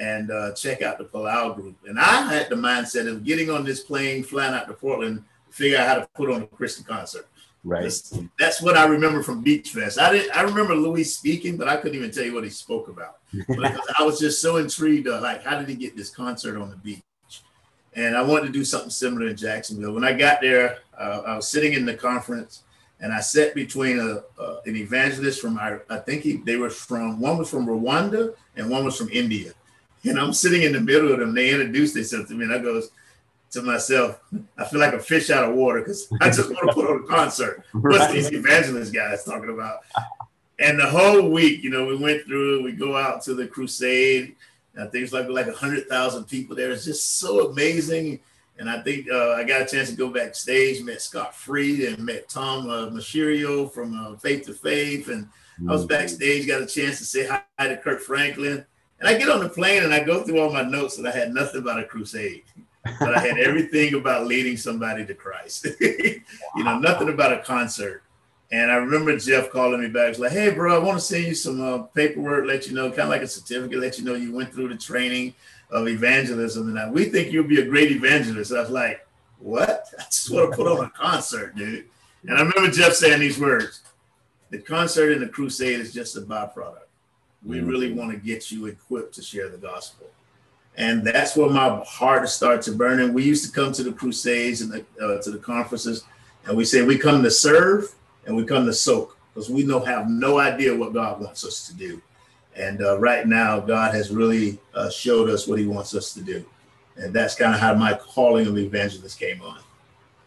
and 0.00 0.32
uh, 0.32 0.52
check 0.54 0.82
out 0.82 0.98
the 0.98 1.04
Palau 1.04 1.54
Group." 1.54 1.76
And 1.86 2.00
I 2.00 2.22
had 2.32 2.48
the 2.48 2.56
mindset 2.56 3.08
of 3.08 3.22
getting 3.22 3.50
on 3.50 3.64
this 3.64 3.80
plane, 3.80 4.24
flying 4.24 4.54
out 4.54 4.66
to 4.66 4.74
Portland, 4.74 5.22
figure 5.50 5.78
out 5.78 5.86
how 5.86 5.94
to 5.94 6.08
put 6.14 6.30
on 6.30 6.42
a 6.42 6.46
Christian 6.48 6.84
concert. 6.84 7.28
Right. 7.62 7.82
That's, 7.82 8.18
that's, 8.38 8.62
what 8.62 8.76
I 8.76 8.86
remember 8.86 9.22
from 9.22 9.42
Beach 9.42 9.68
Fest. 9.70 9.98
I 9.98 10.12
didn't. 10.12 10.36
I 10.36 10.42
remember 10.42 10.74
Luis 10.74 11.16
speaking, 11.16 11.56
but 11.56 11.68
I 11.68 11.76
couldn't 11.76 11.96
even 11.96 12.10
tell 12.10 12.24
you 12.24 12.34
what 12.34 12.44
he 12.44 12.50
spoke 12.50 12.88
about 12.88 13.18
I 13.98 14.02
was 14.02 14.18
just 14.18 14.40
so 14.40 14.56
intrigued. 14.56 15.08
Uh, 15.08 15.20
like, 15.20 15.42
how 15.42 15.58
did 15.58 15.68
he 15.68 15.74
get 15.74 15.96
this 15.96 16.10
concert 16.10 16.60
on 16.60 16.70
the 16.70 16.76
beach? 16.76 17.02
And 17.94 18.16
I 18.16 18.22
wanted 18.22 18.46
to 18.46 18.52
do 18.52 18.64
something 18.64 18.90
similar 18.90 19.28
in 19.28 19.36
Jacksonville. 19.36 19.92
When 19.92 20.04
I 20.04 20.12
got 20.12 20.40
there, 20.40 20.78
uh, 20.98 21.22
I 21.26 21.36
was 21.36 21.48
sitting 21.48 21.72
in 21.72 21.84
the 21.84 21.94
conference, 21.94 22.62
and 23.00 23.12
I 23.12 23.20
sat 23.20 23.54
between 23.54 23.98
a, 23.98 24.22
uh, 24.40 24.60
an 24.66 24.76
evangelist 24.76 25.40
from 25.40 25.58
I, 25.58 25.78
I 25.88 25.98
think 25.98 26.22
he, 26.22 26.36
they 26.36 26.56
were 26.56 26.70
from 26.70 27.20
one 27.20 27.38
was 27.38 27.50
from 27.50 27.66
Rwanda 27.66 28.34
and 28.56 28.70
one 28.70 28.84
was 28.84 28.96
from 28.96 29.08
India. 29.10 29.52
And 30.04 30.18
I'm 30.18 30.32
sitting 30.32 30.62
in 30.62 30.72
the 30.72 30.80
middle 30.80 31.12
of 31.12 31.20
them. 31.20 31.34
They 31.34 31.50
introduced 31.50 31.94
themselves 31.94 32.28
to 32.28 32.34
me, 32.34 32.44
and 32.44 32.54
I 32.54 32.58
goes, 32.58 32.90
to 33.50 33.62
myself, 33.62 34.20
I 34.56 34.64
feel 34.64 34.80
like 34.80 34.92
a 34.92 35.00
fish 35.00 35.30
out 35.30 35.48
of 35.48 35.56
water 35.56 35.80
because 35.80 36.08
I 36.20 36.26
just 36.26 36.50
want 36.50 36.68
to 36.68 36.74
put 36.74 36.88
on 36.88 37.04
a 37.04 37.06
concert. 37.06 37.64
What's 37.72 37.98
right. 37.98 38.12
these 38.12 38.32
evangelist 38.32 38.94
guys 38.94 39.24
talking 39.24 39.50
about? 39.50 39.80
And 40.58 40.78
the 40.78 40.86
whole 40.86 41.28
week, 41.28 41.64
you 41.64 41.70
know, 41.70 41.86
we 41.86 41.96
went 41.96 42.24
through, 42.24 42.62
we 42.62 42.72
go 42.72 42.96
out 42.96 43.22
to 43.22 43.34
the 43.34 43.46
crusade. 43.46 44.36
I 44.78 44.86
think 44.86 45.04
it's 45.04 45.12
like 45.12 45.28
like 45.28 45.48
a 45.48 45.52
hundred 45.52 45.88
thousand 45.88 46.24
people 46.24 46.54
there. 46.54 46.70
It's 46.70 46.84
just 46.84 47.18
so 47.18 47.50
amazing. 47.50 48.20
And 48.58 48.70
I 48.70 48.80
think 48.82 49.10
uh, 49.10 49.32
I 49.32 49.42
got 49.42 49.62
a 49.62 49.66
chance 49.66 49.90
to 49.90 49.96
go 49.96 50.10
backstage, 50.10 50.82
met 50.82 51.00
Scott 51.00 51.34
Freed 51.34 51.80
and 51.80 52.04
met 52.04 52.28
Tom 52.28 52.68
uh, 52.68 52.90
from 53.68 53.98
uh, 53.98 54.16
Faith 54.16 54.46
to 54.46 54.52
Faith. 54.52 55.08
And 55.08 55.28
I 55.66 55.72
was 55.72 55.86
mm. 55.86 55.88
backstage, 55.88 56.46
got 56.46 56.62
a 56.62 56.66
chance 56.66 56.98
to 56.98 57.04
say 57.04 57.26
hi 57.26 57.68
to 57.68 57.76
Kirk 57.78 58.00
Franklin. 58.00 58.64
And 59.00 59.08
I 59.08 59.18
get 59.18 59.30
on 59.30 59.40
the 59.40 59.48
plane 59.48 59.82
and 59.82 59.92
I 59.92 60.04
go 60.04 60.22
through 60.22 60.40
all 60.40 60.52
my 60.52 60.62
notes 60.62 60.98
and 60.98 61.08
I 61.08 61.10
had 61.10 61.32
nothing 61.32 61.60
about 61.60 61.80
a 61.80 61.84
crusade 61.84 62.44
but 62.84 63.14
I 63.14 63.20
had 63.20 63.38
everything 63.38 63.94
about 63.94 64.26
leading 64.26 64.56
somebody 64.56 65.04
to 65.06 65.14
Christ. 65.14 65.66
you 65.80 66.22
know, 66.56 66.78
nothing 66.78 67.08
about 67.08 67.32
a 67.32 67.38
concert. 67.38 68.02
And 68.52 68.70
I 68.70 68.76
remember 68.76 69.16
Jeff 69.16 69.50
calling 69.50 69.80
me 69.80 69.88
back. 69.88 70.08
He's 70.08 70.18
like, 70.18 70.32
"Hey, 70.32 70.50
bro, 70.50 70.74
I 70.74 70.84
want 70.84 70.98
to 70.98 71.04
send 71.04 71.24
you 71.24 71.34
some 71.34 71.60
uh, 71.60 71.78
paperwork, 71.84 72.46
let 72.46 72.66
you 72.66 72.74
know, 72.74 72.88
kind 72.88 73.02
of 73.02 73.08
like 73.10 73.22
a 73.22 73.28
certificate, 73.28 73.78
let 73.78 73.98
you 73.98 74.04
know 74.04 74.14
you 74.14 74.34
went 74.34 74.52
through 74.52 74.68
the 74.68 74.76
training 74.76 75.34
of 75.70 75.86
evangelism, 75.86 76.68
and 76.68 76.78
I, 76.78 76.90
we 76.90 77.04
think 77.04 77.32
you'll 77.32 77.44
be 77.44 77.60
a 77.60 77.66
great 77.66 77.92
evangelist." 77.92 78.52
I 78.52 78.62
was 78.62 78.70
like, 78.70 79.06
"What? 79.38 79.86
I 79.98 80.02
just 80.04 80.30
want 80.30 80.50
to 80.50 80.56
put 80.56 80.66
on 80.66 80.84
a 80.84 80.90
concert, 80.90 81.54
dude." 81.54 81.86
And 82.24 82.36
I 82.36 82.42
remember 82.42 82.70
Jeff 82.70 82.94
saying 82.94 83.20
these 83.20 83.38
words: 83.38 83.82
"The 84.50 84.58
concert 84.58 85.12
and 85.12 85.22
the 85.22 85.28
crusade 85.28 85.78
is 85.78 85.92
just 85.92 86.16
a 86.16 86.22
byproduct. 86.22 86.89
We 87.44 87.60
really 87.60 87.92
want 87.92 88.12
to 88.12 88.18
get 88.18 88.50
you 88.50 88.66
equipped 88.66 89.14
to 89.14 89.22
share 89.22 89.48
the 89.48 89.58
gospel." 89.58 90.06
and 90.76 91.04
that's 91.04 91.36
where 91.36 91.50
my 91.50 91.82
heart 91.86 92.28
started 92.28 92.62
to 92.62 92.72
burn. 92.72 93.00
And 93.00 93.14
we 93.14 93.22
used 93.22 93.44
to 93.44 93.52
come 93.52 93.72
to 93.72 93.82
the 93.82 93.92
crusades 93.92 94.60
and 94.62 94.72
the, 94.72 94.84
uh, 95.04 95.20
to 95.22 95.30
the 95.30 95.38
conferences, 95.38 96.04
and 96.46 96.56
we 96.56 96.64
say 96.64 96.82
we 96.82 96.98
come 96.98 97.22
to 97.22 97.30
serve 97.30 97.94
and 98.26 98.36
we 98.36 98.44
come 98.44 98.64
to 98.66 98.72
soak 98.72 99.16
because 99.34 99.50
we 99.50 99.62
know 99.62 99.80
have 99.80 100.08
no 100.08 100.38
idea 100.38 100.74
what 100.74 100.92
God 100.92 101.20
wants 101.20 101.44
us 101.44 101.66
to 101.68 101.74
do. 101.74 102.00
And 102.56 102.82
uh, 102.82 102.98
right 102.98 103.26
now, 103.26 103.60
God 103.60 103.94
has 103.94 104.10
really 104.10 104.58
uh, 104.74 104.90
showed 104.90 105.28
us 105.28 105.46
what 105.46 105.58
He 105.58 105.66
wants 105.66 105.94
us 105.94 106.12
to 106.14 106.22
do, 106.22 106.44
and 106.96 107.12
that's 107.12 107.34
kind 107.34 107.54
of 107.54 107.60
how 107.60 107.74
my 107.74 107.94
calling 107.94 108.46
of 108.46 108.56
evangelist 108.56 109.18
came 109.18 109.40
on. 109.42 109.58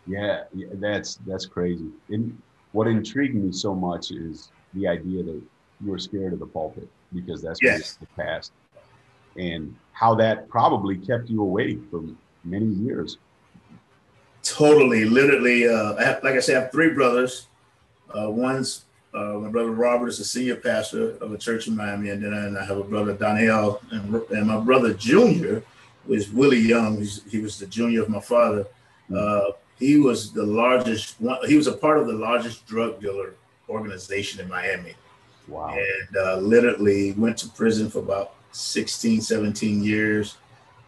Yeah, 0.08 0.44
yeah 0.54 0.68
that's 0.74 1.16
that's 1.28 1.46
crazy. 1.46 1.90
And 2.10 2.40
what 2.72 2.88
intrigued 2.88 3.36
me 3.36 3.52
so 3.52 3.74
much 3.74 4.12
is 4.12 4.50
the 4.74 4.88
idea 4.88 5.24
that 5.24 5.42
you 5.84 5.92
were 5.92 6.00
scared 6.00 6.34
of 6.34 6.40
the 6.40 6.46
pulpit 6.46 6.88
because 7.14 7.42
that's 7.42 7.62
yes. 7.62 7.96
the 7.96 8.08
past 8.18 8.52
and 9.38 9.76
how 9.92 10.16
that 10.16 10.48
probably 10.50 10.98
kept 10.98 11.30
you 11.30 11.42
away 11.42 11.78
for 11.90 12.04
many 12.44 12.66
years. 12.66 13.18
Totally, 14.44 15.06
literally. 15.06 15.68
Uh, 15.68 15.96
I 15.96 16.04
have, 16.04 16.24
like 16.24 16.36
I 16.36 16.40
said, 16.40 16.58
I 16.58 16.62
have 16.62 16.72
three 16.72 16.90
brothers. 16.90 17.48
Uh, 18.14 18.30
one's 18.30 18.86
uh, 19.14 19.38
my 19.40 19.50
brother 19.50 19.72
Robert 19.72 20.08
is 20.08 20.20
a 20.20 20.26
senior 20.26 20.56
pastor 20.56 21.12
of 21.18 21.32
a 21.32 21.38
church 21.38 21.68
in 21.68 21.76
Miami, 21.76 22.10
and 22.10 22.24
then 22.24 22.58
I 22.58 22.66
have 22.66 22.78
a 22.78 22.84
brother 22.84 23.14
Daniel, 23.14 23.80
and, 23.92 24.16
and 24.32 24.48
my 24.48 24.60
brother 24.60 24.94
Junior 24.94 25.64
was 26.08 26.32
Willie 26.32 26.60
Young. 26.60 26.98
He's, 26.98 27.22
he 27.30 27.40
was 27.40 27.60
the 27.60 27.68
junior 27.68 28.02
of 28.02 28.10
my 28.10 28.20
father. 28.20 28.66
Uh, 29.16 29.52
he 29.78 29.98
was 29.98 30.34
the 30.34 30.44
largest. 30.44 31.22
One, 31.22 31.38
He 31.48 31.56
was 31.56 31.68
a 31.68 31.74
part 31.74 32.00
of 32.00 32.08
the 32.08 32.14
largest 32.14 32.66
drug 32.66 33.00
dealer 33.00 33.36
organization 33.70 34.42
in 34.42 34.50
Miami. 34.50 34.96
Wow! 35.48 35.76
And 35.76 36.18
uh, 36.18 36.38
literally 36.38 37.12
went 37.14 37.38
to 37.40 37.50
prison 37.50 37.90
for 37.90 38.00
about 38.00 38.36
16, 38.54 39.22
17 39.22 39.84
years. 39.84 40.38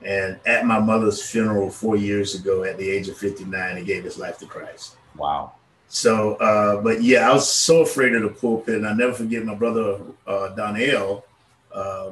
And 0.01 0.39
at 0.45 0.65
my 0.65 0.79
mother's 0.79 1.27
funeral 1.27 1.69
four 1.69 1.95
years 1.95 2.35
ago, 2.35 2.63
at 2.63 2.77
the 2.77 2.89
age 2.89 3.07
of 3.07 3.17
59, 3.17 3.77
he 3.77 3.83
gave 3.83 4.03
his 4.03 4.17
life 4.17 4.38
to 4.39 4.45
Christ. 4.45 4.97
Wow. 5.15 5.53
So, 5.88 6.35
uh, 6.35 6.81
but 6.81 7.01
yeah, 7.01 7.29
I 7.29 7.33
was 7.33 7.50
so 7.50 7.81
afraid 7.81 8.13
of 8.13 8.21
the 8.21 8.29
pulpit. 8.29 8.75
And 8.75 8.88
I 8.88 8.93
never 8.93 9.13
forget 9.13 9.43
my 9.43 9.55
brother, 9.55 10.00
uh, 10.27 10.50
Donnell, 10.50 11.25
uh, 11.74 12.12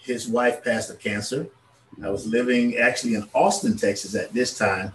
his 0.00 0.28
wife 0.28 0.64
passed 0.64 0.90
of 0.90 1.00
cancer. 1.00 1.46
I 2.02 2.10
was 2.10 2.26
living 2.26 2.76
actually 2.76 3.14
in 3.14 3.28
Austin, 3.34 3.76
Texas 3.76 4.14
at 4.14 4.32
this 4.32 4.58
time, 4.58 4.92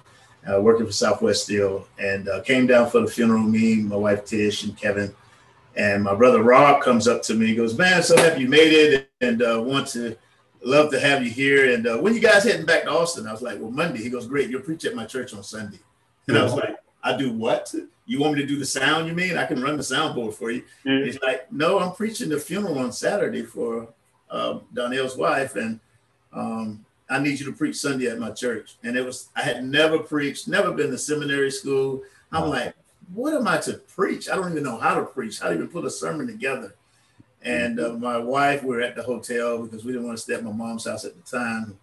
uh, 0.52 0.60
working 0.60 0.86
for 0.86 0.92
Southwest 0.92 1.46
Steel, 1.46 1.88
and 1.98 2.28
uh, 2.28 2.42
came 2.42 2.68
down 2.68 2.90
for 2.90 3.02
the 3.02 3.08
funeral. 3.08 3.42
Me, 3.42 3.76
my 3.76 3.96
wife 3.96 4.26
Tish, 4.26 4.64
and 4.64 4.76
Kevin. 4.78 5.14
And 5.76 6.04
my 6.04 6.16
brother 6.16 6.44
Rob 6.44 6.82
comes 6.82 7.08
up 7.08 7.22
to 7.24 7.34
me. 7.34 7.48
He 7.48 7.56
goes, 7.56 7.78
"Man, 7.78 8.02
so 8.04 8.18
happy 8.18 8.42
you 8.42 8.48
made 8.48 8.74
it, 8.74 9.10
and 9.22 9.42
uh, 9.42 9.62
want 9.64 9.88
to 9.90 10.16
love 10.64 10.92
to 10.92 11.00
have 11.00 11.24
you 11.24 11.30
here. 11.30 11.74
And 11.74 11.88
uh, 11.88 11.98
when 11.98 12.14
you 12.14 12.20
guys 12.20 12.44
heading 12.44 12.66
back 12.66 12.84
to 12.84 12.92
Austin?" 12.92 13.28
I 13.28 13.32
was 13.32 13.42
like, 13.42 13.60
"Well, 13.60 13.72
Monday." 13.72 14.02
He 14.02 14.10
goes, 14.10 14.28
"Great, 14.28 14.50
you'll 14.50 14.62
preach 14.62 14.86
at 14.86 14.96
my 14.96 15.06
church 15.06 15.34
on 15.34 15.44
Sunday." 15.44 15.80
And 16.28 16.38
I 16.38 16.44
was 16.44 16.54
like, 16.54 16.76
"I 17.04 17.16
do 17.16 17.32
what? 17.32 17.74
You 18.06 18.20
want 18.20 18.36
me 18.36 18.42
to 18.42 18.48
do 18.48 18.58
the 18.58 18.66
sound? 18.66 19.08
You 19.08 19.14
mean 19.14 19.38
I 19.38 19.46
can 19.46 19.62
run 19.62 19.78
the 19.78 19.84
soundboard 19.84 20.34
for 20.34 20.52
you?" 20.52 20.64
Mm-hmm. 20.86 21.06
He's 21.06 21.22
like, 21.22 21.52
"No, 21.52 21.80
I'm 21.80 21.94
preaching 21.94 22.30
the 22.30 22.40
funeral 22.40 22.80
on 22.80 22.92
Saturday 22.92 23.44
for 23.44 23.90
uh, 24.30 24.60
Donnell's 24.74 25.18
wife, 25.18 25.56
and 25.56 25.80
um, 26.34 26.86
I 27.10 27.20
need 27.20 27.40
you 27.40 27.46
to 27.46 27.54
preach 27.54 27.78
Sunday 27.78 28.08
at 28.08 28.20
my 28.20 28.32
church." 28.32 28.78
And 28.84 28.98
it 28.98 29.06
was 29.06 29.30
I 29.36 29.44
had 29.44 29.64
never 29.64 30.00
preached, 30.00 30.48
never 30.48 30.72
been 30.72 30.92
to 30.92 30.98
seminary 30.98 31.52
school. 31.52 32.02
I'm 32.32 32.50
like, 32.50 32.76
what 33.14 33.34
am 33.34 33.48
I 33.48 33.58
to 33.60 33.74
preach? 33.74 34.30
I 34.30 34.36
don't 34.36 34.52
even 34.52 34.64
know 34.64 34.78
how 34.78 34.96
to 34.96 35.06
preach, 35.06 35.40
how 35.40 35.50
to 35.50 35.56
even 35.56 35.68
put 35.68 35.86
a 35.86 35.90
sermon 35.90 36.28
together. 36.28 36.76
And 37.42 37.80
uh, 37.80 37.94
my 37.94 38.18
wife, 38.18 38.64
we 38.64 38.76
are 38.76 38.82
at 38.82 38.96
the 38.96 39.04
hotel 39.04 39.64
because 39.64 39.86
we 39.86 39.94
didn't 39.94 40.08
want 40.08 40.18
to 40.18 40.22
stay 40.22 40.34
at 40.34 40.44
my 40.44 40.52
mom's 40.52 40.86
house 40.86 41.06
at 41.06 41.14
the 41.16 41.38
time. 41.38 41.78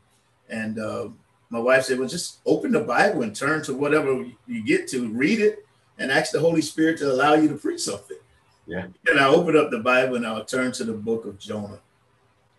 And 0.49 0.79
uh, 0.79 1.09
my 1.51 1.59
wife 1.59 1.85
said, 1.85 1.99
Well, 1.99 2.09
just 2.09 2.39
open 2.45 2.73
the 2.73 2.81
Bible 2.81 3.23
and 3.23 3.35
turn 3.35 3.63
to 3.65 3.75
whatever 3.75 4.27
you 4.47 4.65
get 4.65 4.89
to, 4.89 5.09
read 5.09 5.41
it, 5.41 5.67
and 5.99 6.13
ask 6.13 6.33
the 6.33 6.41
Holy 6.41 6.63
Spirit 6.63 6.99
to 6.99 7.11
allow 7.11 7.35
you 7.35 7.49
to 7.49 7.55
preach 7.55 7.81
something. 7.81 8.19
Yeah. 8.67 8.87
And 9.07 9.19
I 9.19 9.27
opened 9.27 9.57
up 9.57 9.71
the 9.71 9.79
Bible 9.79 10.17
and 10.17 10.27
I'll 10.27 10.45
turn 10.45 10.73
to 10.73 10.85
the 10.85 10.93
book 10.93 11.25
of 11.25 11.39
Jonah. 11.39 11.79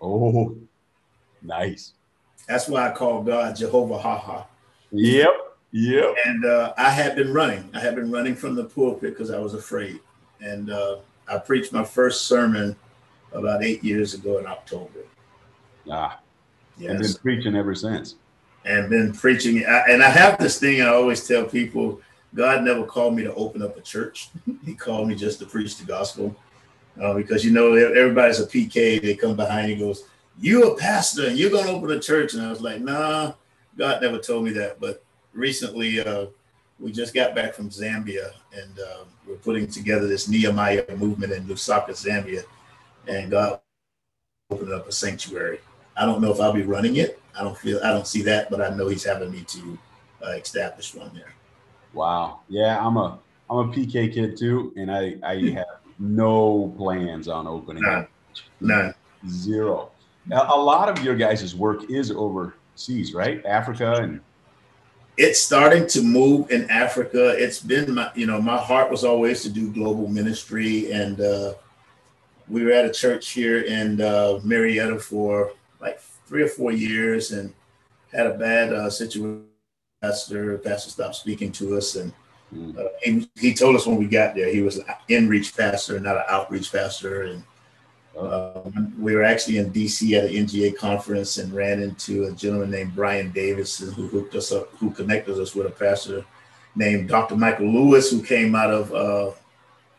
Oh, 0.02 0.56
nice. 1.42 1.94
That's 2.48 2.68
why 2.68 2.90
I 2.90 2.94
call 2.94 3.24
God 3.24 3.56
Jehovah 3.56 3.98
Ha 3.98 4.18
Ha. 4.18 4.48
Yep. 4.92 5.47
Yeah. 5.72 6.14
And 6.26 6.46
uh, 6.46 6.74
I 6.78 6.90
had 6.90 7.16
been 7.16 7.34
running. 7.34 7.70
I 7.74 7.80
had 7.80 7.96
been 7.96 8.12
running 8.12 8.36
from 8.36 8.56
the 8.56 8.64
pulpit 8.64 9.12
because 9.12 9.32
I 9.32 9.40
was 9.40 9.54
afraid. 9.54 10.00
And 10.40 10.72
uh, 10.72 10.98
I 11.28 11.38
preached 11.38 11.74
my 11.74 11.84
first 11.84 12.28
sermon 12.28 12.76
about 13.34 13.64
eight 13.64 13.84
years 13.84 14.14
ago 14.14 14.38
in 14.38 14.48
October. 14.48 15.00
Ah. 15.90 16.20
Yes. 16.78 16.92
And 16.92 17.00
been 17.02 17.14
preaching 17.16 17.56
ever 17.56 17.76
since. 17.76 18.16
And 18.66 18.90
been 18.90 19.14
preaching. 19.14 19.64
And 19.66 20.04
I 20.04 20.10
have 20.10 20.38
this 20.38 20.60
thing 20.60 20.82
I 20.82 20.88
always 20.88 21.28
tell 21.28 21.46
people 21.46 22.02
God 22.36 22.64
never 22.64 22.84
called 22.84 23.16
me 23.16 23.24
to 23.24 23.34
open 23.34 23.62
up 23.62 23.78
a 23.78 23.82
church, 23.82 24.30
He 24.66 24.74
called 24.76 25.08
me 25.08 25.16
just 25.16 25.40
to 25.40 25.46
preach 25.46 25.78
the 25.78 25.86
gospel. 25.86 26.36
Uh, 27.02 27.14
because, 27.14 27.46
you 27.46 27.52
know, 27.52 27.74
everybody's 27.74 28.40
a 28.40 28.48
PK. 28.48 29.02
They 29.02 29.16
come 29.16 29.36
behind 29.36 29.70
you 29.70 29.78
goes, 29.78 30.04
You're 30.40 30.74
a 30.74 30.76
pastor 30.76 31.28
and 31.28 31.38
you're 31.38 31.52
going 31.52 31.66
to 31.66 31.72
open 31.72 31.92
a 31.92 32.00
church. 32.00 32.34
And 32.34 32.42
I 32.42 32.50
was 32.50 32.62
like, 32.62 32.82
Nah, 32.82 33.34
God 33.78 34.02
never 34.02 34.18
told 34.18 34.46
me 34.46 34.52
that. 34.52 34.80
But 34.80 35.04
recently 35.38 36.02
uh, 36.02 36.26
we 36.80 36.92
just 36.92 37.14
got 37.14 37.34
back 37.34 37.54
from 37.54 37.70
Zambia, 37.70 38.32
and 38.54 38.80
uh, 38.80 39.04
we're 39.28 39.36
putting 39.36 39.68
together 39.68 40.08
this 40.08 40.28
Nehemiah 40.28 40.86
movement 40.98 41.34
in 41.34 41.44
Lusaka, 41.46 41.90
Zambia, 41.90 42.44
and 43.08 43.32
God 43.32 43.60
opened 44.50 44.74
up 44.74 44.88
a 44.88 44.92
sanctuary. 44.92 45.60
I 45.96 46.06
don't 46.06 46.22
know 46.22 46.32
if 46.32 46.40
I'll 46.40 46.54
be 46.54 46.64
running 46.64 46.98
it. 46.98 47.20
I 47.38 47.44
don't 47.44 47.58
feel 47.58 47.80
I 47.84 47.92
don't 47.92 48.08
see 48.08 48.22
that, 48.24 48.50
but 48.50 48.62
I 48.62 48.76
know 48.76 48.88
He's 48.88 49.04
having 49.04 49.32
me 49.32 49.44
to 49.48 49.78
uh, 50.26 50.32
establish 50.32 50.94
one 50.94 51.12
there. 51.14 51.34
Wow. 51.94 52.42
Yeah, 52.48 52.86
I'm 52.86 52.98
a 52.98 53.20
I'm 53.50 53.70
a 53.70 53.74
PK 53.74 54.14
kid 54.14 54.38
too, 54.38 54.74
and 54.76 54.92
I 54.92 55.16
I 55.24 55.36
have 55.52 55.80
no 56.00 56.74
plans 56.78 57.28
on 57.28 57.48
opening 57.48 57.84
None. 57.84 58.04
it. 58.04 58.10
None. 58.62 58.94
Zero. 59.28 59.92
Now, 60.28 60.54
a 60.54 60.60
lot 60.60 60.90
of 60.90 61.04
your 61.04 61.16
guys' 61.16 61.56
work 61.56 61.90
is 61.90 62.12
overseas, 62.12 63.14
right? 63.14 63.44
Africa 63.46 63.94
and 63.94 64.20
it's 65.18 65.42
starting 65.42 65.88
to 65.88 66.02
move 66.02 66.52
in 66.52 66.70
Africa. 66.70 67.36
It's 67.38 67.60
been 67.60 67.96
my, 67.96 68.12
you 68.16 68.28
know, 68.28 68.40
my 68.42 68.58
heart 68.58 68.92
was 68.92 69.04
always 69.04 69.42
to 69.44 69.50
do 69.50 69.72
global 69.74 70.08
ministry, 70.08 70.92
and 70.92 71.20
uh, 71.20 71.54
we 72.48 72.64
were 72.64 72.72
at 72.72 72.86
a 72.86 72.92
church 72.92 73.30
here 73.30 73.62
in 73.62 74.00
uh, 74.00 74.40
Marietta 74.44 75.00
for 75.00 75.52
like 75.82 76.00
three 76.28 76.44
or 76.44 76.48
four 76.48 76.72
years, 76.72 77.32
and 77.32 77.54
had 78.14 78.28
a 78.28 78.38
bad 78.38 78.74
uh, 78.74 78.90
situation. 78.90 79.44
Pastor, 80.02 80.60
pastor 80.60 80.92
stopped 80.92 81.16
speaking 81.16 81.52
to 81.54 81.76
us, 81.78 81.96
and 81.96 82.14
Mm. 82.56 82.78
uh, 82.80 82.88
he, 83.04 83.30
he 83.36 83.54
told 83.54 83.76
us 83.76 83.86
when 83.86 83.98
we 83.98 84.08
got 84.08 84.34
there 84.34 84.50
he 84.50 84.62
was 84.62 84.78
an 84.78 84.86
in-reach 85.10 85.58
pastor, 85.58 86.00
not 86.00 86.16
an 86.16 86.24
outreach 86.30 86.72
pastor, 86.72 87.24
and 87.24 87.44
um, 88.20 88.94
we 89.00 89.16
were 89.16 89.24
actually 89.24 89.58
in 89.58 89.72
DC 89.72 90.18
at 90.18 90.26
an 90.26 90.32
NGA 90.32 90.76
conference 90.76 91.38
and 91.38 91.54
ran 91.54 91.82
into 91.82 92.26
a 92.26 92.32
gentleman 92.32 92.72
named 92.72 92.96
Brian 92.96 93.32
Davidson 93.32 93.92
who 93.94 94.08
hooked 94.08 94.36
us 94.36 94.52
up, 94.52 94.70
who 94.78 94.92
connected 94.92 95.40
us 95.40 95.54
with 95.54 95.68
a 95.68 95.72
pastor 95.72 96.26
named 96.76 97.10
Dr. 97.10 97.36
Michael 97.36 97.68
Lewis, 97.68 98.10
who 98.10 98.24
came 98.24 98.56
out 98.56 98.72
of 98.72 98.94
uh, 98.94 99.32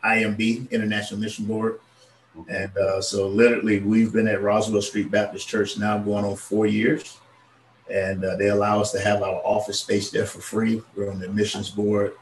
IMB, 0.05 0.69
International 0.71 1.19
Mission 1.19 1.45
Board. 1.45 1.79
And 2.47 2.75
uh, 2.77 3.01
so, 3.01 3.27
literally, 3.27 3.79
we've 3.79 4.13
been 4.13 4.27
at 4.27 4.41
Roswell 4.41 4.81
Street 4.81 5.11
Baptist 5.11 5.47
Church 5.47 5.77
now 5.77 5.97
going 5.97 6.23
on 6.23 6.35
four 6.35 6.65
years. 6.65 7.17
And 7.91 8.23
uh, 8.23 8.35
they 8.35 8.49
allow 8.49 8.79
us 8.79 8.91
to 8.91 8.99
have 8.99 9.23
our 9.23 9.41
office 9.43 9.79
space 9.79 10.11
there 10.11 10.25
for 10.25 10.39
free. 10.39 10.81
We're 10.95 11.11
on 11.11 11.19
the 11.19 11.27
missions 11.29 11.69
board. 11.69 12.13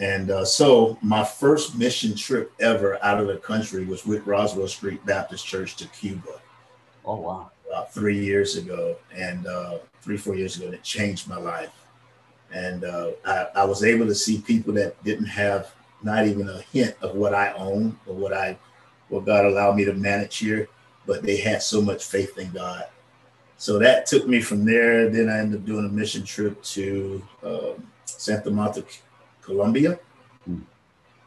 And 0.00 0.30
uh, 0.30 0.44
so 0.44 0.98
my 1.02 1.22
first 1.22 1.76
mission 1.76 2.16
trip 2.16 2.52
ever 2.58 2.98
out 3.04 3.20
of 3.20 3.28
the 3.28 3.36
country 3.36 3.84
was 3.84 4.06
with 4.06 4.26
Roswell 4.26 4.66
Street 4.66 5.04
Baptist 5.04 5.46
Church 5.46 5.76
to 5.76 5.86
Cuba 5.88 6.40
oh 7.04 7.16
wow. 7.16 7.50
about 7.68 7.92
three 7.92 8.18
years 8.18 8.56
ago, 8.56 8.96
and 9.14 9.46
uh, 9.46 9.78
three, 10.02 10.16
four 10.16 10.34
years 10.34 10.56
ago, 10.56 10.66
and 10.66 10.74
it 10.74 10.82
changed 10.82 11.28
my 11.28 11.36
life. 11.36 11.72
And 12.52 12.84
uh, 12.84 13.12
I, 13.24 13.46
I 13.56 13.64
was 13.64 13.84
able 13.84 14.06
to 14.06 14.14
see 14.14 14.40
people 14.40 14.72
that 14.74 15.02
didn't 15.04 15.26
have 15.26 15.72
not 16.02 16.26
even 16.26 16.48
a 16.48 16.62
hint 16.72 16.96
of 17.02 17.14
what 17.14 17.34
I 17.34 17.52
own 17.52 17.98
or 18.06 18.14
what 18.14 18.32
I, 18.32 18.58
what 19.08 19.26
God 19.26 19.44
allowed 19.44 19.76
me 19.76 19.84
to 19.84 19.92
manage 19.92 20.38
here, 20.38 20.68
but 21.06 21.22
they 21.22 21.36
had 21.36 21.62
so 21.62 21.80
much 21.80 22.04
faith 22.04 22.38
in 22.38 22.50
God. 22.52 22.84
So 23.56 23.78
that 23.78 24.06
took 24.06 24.26
me 24.26 24.40
from 24.40 24.64
there. 24.64 25.10
Then 25.10 25.28
I 25.28 25.38
ended 25.38 25.60
up 25.60 25.66
doing 25.66 25.84
a 25.84 25.88
mission 25.88 26.24
trip 26.24 26.62
to 26.62 27.22
um, 27.44 27.86
Santa 28.06 28.50
Marta, 28.50 28.84
Colombia. 29.42 29.98
Hmm. 30.44 30.60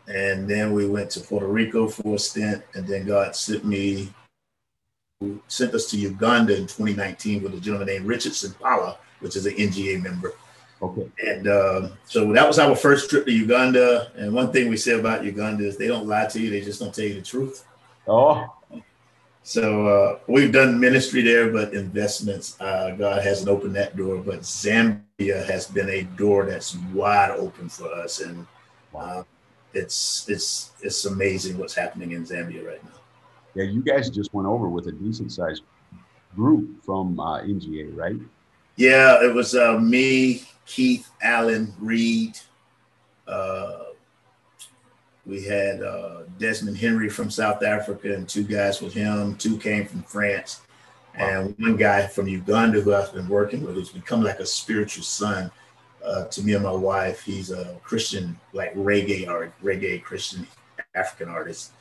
And 0.07 0.49
then 0.49 0.73
we 0.73 0.87
went 0.87 1.09
to 1.11 1.21
Puerto 1.21 1.47
Rico 1.47 1.87
for 1.87 2.15
a 2.15 2.19
stint, 2.19 2.63
and 2.73 2.85
then 2.87 3.05
God 3.05 3.35
sent 3.35 3.63
me 3.63 4.13
sent 5.47 5.73
us 5.73 5.89
to 5.89 5.97
Uganda 5.97 6.53
in 6.53 6.63
2019 6.63 7.43
with 7.43 7.53
a 7.53 7.59
gentleman 7.59 7.87
named 7.87 8.05
Richard 8.05 8.33
Simpala, 8.33 8.97
which 9.21 9.37
is 9.37 9.45
an 9.45 9.53
NGA 9.53 10.01
member. 10.01 10.33
Okay. 10.81 11.09
And 11.25 11.47
uh, 11.47 11.89
so 12.05 12.33
that 12.33 12.45
was 12.45 12.59
our 12.59 12.75
first 12.75 13.09
trip 13.09 13.25
to 13.25 13.31
Uganda. 13.31 14.11
And 14.17 14.33
one 14.33 14.51
thing 14.51 14.69
we 14.69 14.75
say 14.75 14.99
about 14.99 15.23
Uganda 15.23 15.65
is 15.65 15.77
they 15.77 15.87
don't 15.87 16.07
lie 16.07 16.25
to 16.27 16.39
you; 16.39 16.49
they 16.49 16.61
just 16.61 16.81
don't 16.81 16.93
tell 16.93 17.05
you 17.05 17.15
the 17.15 17.21
truth. 17.21 17.65
Oh, 18.05 18.53
So 19.43 19.87
uh, 19.87 20.19
we've 20.27 20.53
done 20.53 20.79
ministry 20.79 21.21
there, 21.21 21.51
but 21.51 21.73
investments, 21.73 22.55
uh, 22.61 22.95
God 22.97 23.21
hasn't 23.21 23.49
opened 23.49 23.75
that 23.75 23.95
door. 23.97 24.17
But 24.17 24.39
Zambia 24.39 25.45
has 25.45 25.67
been 25.67 25.89
a 25.89 26.03
door 26.03 26.45
that's 26.45 26.75
wide 26.93 27.31
open 27.31 27.67
for 27.67 27.91
us, 27.93 28.21
and 28.21 28.47
uh, 28.95 29.23
it's 29.73 30.29
it's 30.29 30.71
it's 30.81 31.03
amazing 31.05 31.57
what's 31.57 31.75
happening 31.75 32.13
in 32.13 32.23
Zambia 32.23 32.65
right 32.65 32.83
now. 32.85 32.99
yeah. 33.53 33.65
You 33.65 33.81
guys 33.83 34.09
just 34.09 34.33
went 34.33 34.47
over 34.47 34.69
with 34.69 34.87
a 34.87 34.93
decent 34.93 35.33
sized 35.33 35.63
group 36.35 36.81
from 36.83 37.19
uh, 37.19 37.41
NGA, 37.41 37.95
right? 37.95 38.15
Yeah, 38.77 39.23
it 39.23 39.33
was 39.33 39.55
uh, 39.55 39.77
me, 39.77 40.43
Keith, 40.65 41.09
Allen, 41.21 41.73
Reed. 41.79 42.39
We 45.25 45.43
had 45.43 45.81
uh, 45.81 46.23
Desmond 46.37 46.77
Henry 46.77 47.09
from 47.09 47.29
South 47.29 47.63
Africa 47.63 48.13
and 48.13 48.27
two 48.27 48.43
guys 48.43 48.81
with 48.81 48.93
him. 48.93 49.35
Two 49.37 49.57
came 49.57 49.85
from 49.85 50.03
France, 50.03 50.61
and 51.15 51.55
one 51.59 51.77
guy 51.77 52.07
from 52.07 52.27
Uganda 52.27 52.81
who 52.81 52.93
I've 52.93 53.13
been 53.13 53.29
working 53.29 53.63
with, 53.63 53.75
who's 53.75 53.89
become 53.89 54.21
like 54.21 54.39
a 54.39 54.45
spiritual 54.45 55.03
son 55.03 55.49
uh, 56.03 56.25
to 56.25 56.43
me 56.43 56.53
and 56.53 56.63
my 56.63 56.71
wife. 56.71 57.21
He's 57.21 57.51
a 57.51 57.79
Christian, 57.83 58.37
like 58.51 58.75
reggae 58.75 59.27
art, 59.27 59.53
reggae 59.63 60.03
Christian 60.03 60.45
African 60.93 61.29
artist. 61.29 61.71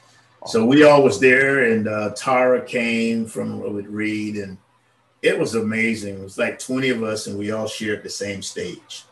So 0.46 0.64
we 0.64 0.82
all 0.84 1.02
was 1.02 1.20
there, 1.20 1.72
and 1.72 1.86
uh, 1.86 2.10
Tara 2.16 2.64
came 2.64 3.26
from 3.26 3.60
with 3.74 3.86
Reed, 3.86 4.36
and 4.36 4.58
it 5.22 5.38
was 5.38 5.54
amazing. 5.54 6.18
It 6.18 6.22
was 6.22 6.36
like 6.36 6.58
20 6.58 6.90
of 6.90 7.02
us, 7.04 7.28
and 7.28 7.38
we 7.38 7.52
all 7.52 7.68
shared 7.68 8.02
the 8.02 8.10
same 8.10 8.42
stage. 8.42 9.04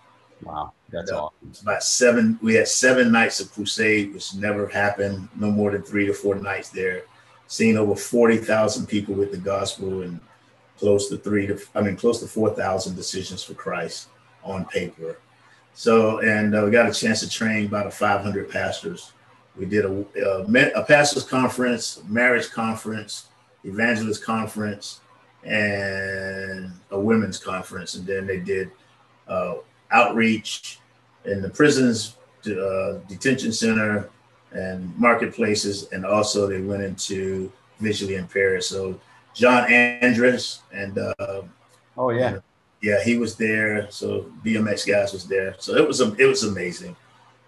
Wow, 0.42 0.72
that's. 0.90 1.10
It's 1.48 1.62
about 1.62 1.82
seven. 1.82 2.38
We 2.42 2.54
had 2.54 2.68
seven 2.68 3.12
nights 3.12 3.40
of 3.40 3.52
crusade, 3.52 4.14
which 4.14 4.34
never 4.34 4.68
happened. 4.68 5.28
No 5.36 5.50
more 5.50 5.70
than 5.70 5.82
three 5.82 6.06
to 6.06 6.14
four 6.14 6.34
nights 6.34 6.70
there. 6.70 7.02
Seen 7.46 7.76
over 7.76 7.96
40,000 7.96 8.86
people 8.86 9.14
with 9.14 9.32
the 9.32 9.38
gospel, 9.38 10.02
and 10.02 10.20
close 10.80 11.08
to 11.10 11.18
three 11.18 11.46
to, 11.46 11.60
I 11.74 11.82
mean, 11.82 11.96
close 11.96 12.20
to 12.20 12.26
4,000 12.26 12.96
decisions 12.96 13.44
for 13.44 13.54
Christ 13.54 14.08
on 14.42 14.64
paper. 14.64 15.18
So, 15.74 16.20
and 16.20 16.54
uh, 16.54 16.62
we 16.64 16.70
got 16.70 16.88
a 16.88 16.92
chance 16.92 17.20
to 17.20 17.28
train 17.28 17.66
about 17.66 17.92
500 17.92 18.50
pastors. 18.50 19.12
We 19.56 19.66
did 19.66 19.84
a, 19.84 20.04
a, 20.16 20.80
a 20.80 20.84
pastors 20.84 21.24
conference, 21.24 22.02
marriage 22.08 22.50
conference, 22.50 23.28
evangelist 23.64 24.24
conference, 24.24 25.00
and 25.44 26.72
a 26.90 26.98
women's 26.98 27.38
conference. 27.38 27.94
And 27.94 28.06
then 28.06 28.26
they 28.26 28.38
did 28.38 28.70
uh, 29.28 29.56
outreach 29.92 30.78
in 31.24 31.42
the 31.42 31.48
prisons, 31.48 32.16
uh, 32.46 32.98
detention 33.08 33.52
center, 33.52 34.08
and 34.52 34.96
marketplaces. 34.98 35.88
And 35.92 36.04
also 36.04 36.46
they 36.46 36.60
went 36.60 36.82
into 36.82 37.52
visually 37.78 38.16
impaired. 38.16 38.64
So 38.64 39.00
John 39.34 39.70
Andres 39.72 40.60
and 40.72 40.98
uh, 40.98 41.42
Oh 41.96 42.10
yeah. 42.10 42.38
yeah, 42.82 43.02
he 43.04 43.18
was 43.18 43.36
there. 43.36 43.90
So 43.90 44.32
BMX 44.44 44.86
guys 44.86 45.12
was 45.12 45.26
there. 45.26 45.54
So 45.58 45.74
it 45.76 45.86
was 45.86 46.00
it 46.00 46.26
was 46.26 46.44
amazing. 46.44 46.96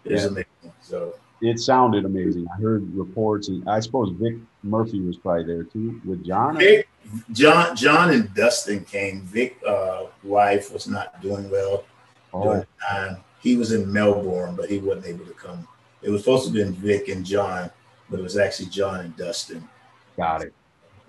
It 0.05 0.13
was 0.13 0.25
amazing. 0.25 0.73
So 0.81 1.15
It 1.41 1.59
sounded 1.59 2.05
amazing. 2.05 2.47
I 2.55 2.61
heard 2.61 2.83
reports, 2.95 3.49
and 3.49 3.69
I 3.69 3.81
suppose 3.81 4.11
Vic 4.19 4.37
Murphy 4.63 5.01
was 5.01 5.17
probably 5.17 5.45
there 5.45 5.65
too 5.65 6.01
with 6.05 6.25
John. 6.25 6.59
Vic, 6.59 6.89
John, 7.33 7.75
John 7.75 8.11
and 8.11 8.33
Dustin 8.35 8.85
came. 8.85 9.23
Vic, 9.23 9.59
uh, 9.67 10.05
wife 10.23 10.73
was 10.73 10.87
not 10.87 11.21
doing 11.23 11.51
well 11.51 11.85
Oh, 12.33 12.55
the 12.55 12.67
time. 12.89 13.19
He 13.41 13.57
was 13.57 13.73
in 13.73 13.93
Melbourne, 13.93 14.55
but 14.55 14.71
he 14.71 14.79
wasn't 14.79 15.07
able 15.07 15.27
to 15.27 15.33
come. 15.33 15.67
It 16.03 16.11
was 16.11 16.23
supposed 16.23 16.47
to 16.47 16.53
be 16.53 16.63
Vic 16.65 17.09
and 17.09 17.25
John, 17.25 17.71
but 18.09 18.21
it 18.21 18.23
was 18.23 18.37
actually 18.37 18.69
John 18.69 19.01
and 19.01 19.17
Dustin. 19.17 19.69
got 20.17 20.43
it. 20.43 20.55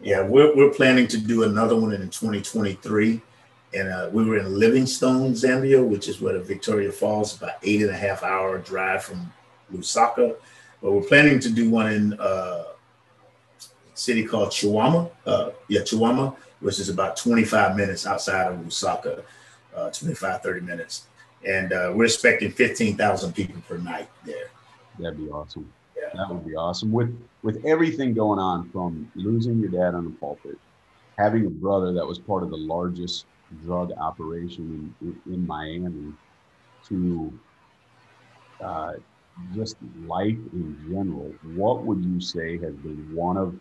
Yeah, 0.01 0.21
we're, 0.21 0.55
we're 0.55 0.73
planning 0.73 1.07
to 1.07 1.17
do 1.17 1.43
another 1.43 1.75
one 1.75 1.93
in 1.93 2.01
2023. 2.09 3.21
And 3.75 3.87
uh, 3.87 4.09
we 4.11 4.25
were 4.25 4.37
in 4.37 4.59
Livingstone, 4.59 5.31
Zambia, 5.31 5.85
which 5.85 6.07
is 6.07 6.21
where 6.21 6.33
the 6.33 6.41
Victoria 6.41 6.91
Falls, 6.91 7.37
about 7.37 7.53
eight 7.63 7.81
and 7.81 7.89
a 7.89 7.97
half 7.97 8.21
hour 8.21 8.59
drive 8.59 9.03
from 9.03 9.31
Lusaka. 9.73 10.35
But 10.81 10.91
we're 10.91 11.01
planning 11.01 11.39
to 11.39 11.49
do 11.49 11.69
one 11.69 11.91
in 11.91 12.13
uh, 12.19 12.65
a 12.65 12.65
city 13.93 14.25
called 14.25 14.51
Chihuahua. 14.51 15.07
Uh, 15.25 15.51
yeah, 15.69 15.81
Chihuahua, 15.83 16.33
which 16.59 16.79
is 16.79 16.89
about 16.89 17.17
25 17.17 17.75
minutes 17.75 18.05
outside 18.05 18.51
of 18.51 18.59
Lusaka, 18.59 19.23
uh, 19.75 19.89
25, 19.89 20.43
30 20.43 20.61
minutes. 20.61 21.07
And 21.47 21.73
uh, 21.73 21.91
we're 21.93 22.05
expecting 22.05 22.51
15,000 22.51 23.33
people 23.33 23.61
per 23.67 23.77
night 23.77 24.09
there. 24.25 24.49
That'd 24.99 25.17
be 25.17 25.29
awesome. 25.29 25.71
Yeah. 25.97 26.09
That 26.13 26.33
would 26.33 26.45
be 26.45 26.55
awesome. 26.55 26.91
With 26.91 27.17
with 27.41 27.63
everything 27.65 28.13
going 28.13 28.39
on, 28.39 28.69
from 28.69 29.11
losing 29.15 29.59
your 29.59 29.69
dad 29.69 29.95
on 29.95 30.05
the 30.05 30.11
pulpit, 30.11 30.57
having 31.17 31.45
a 31.45 31.49
brother 31.49 31.91
that 31.91 32.05
was 32.05 32.17
part 32.17 32.41
of 32.41 32.49
the 32.49 32.57
largest 32.57 33.25
drug 33.65 33.91
operation 33.99 34.95
in, 35.01 35.21
in, 35.31 35.45
Miami, 35.45 36.13
to 36.87 37.39
uh, 38.61 38.93
just 39.53 39.75
life 40.05 40.37
in 40.53 40.77
general, 40.87 41.33
what 41.55 41.83
would 41.83 42.03
you 42.03 42.19
say 42.21 42.57
has 42.57 42.73
been 42.75 43.09
one 43.13 43.37
of, 43.37 43.55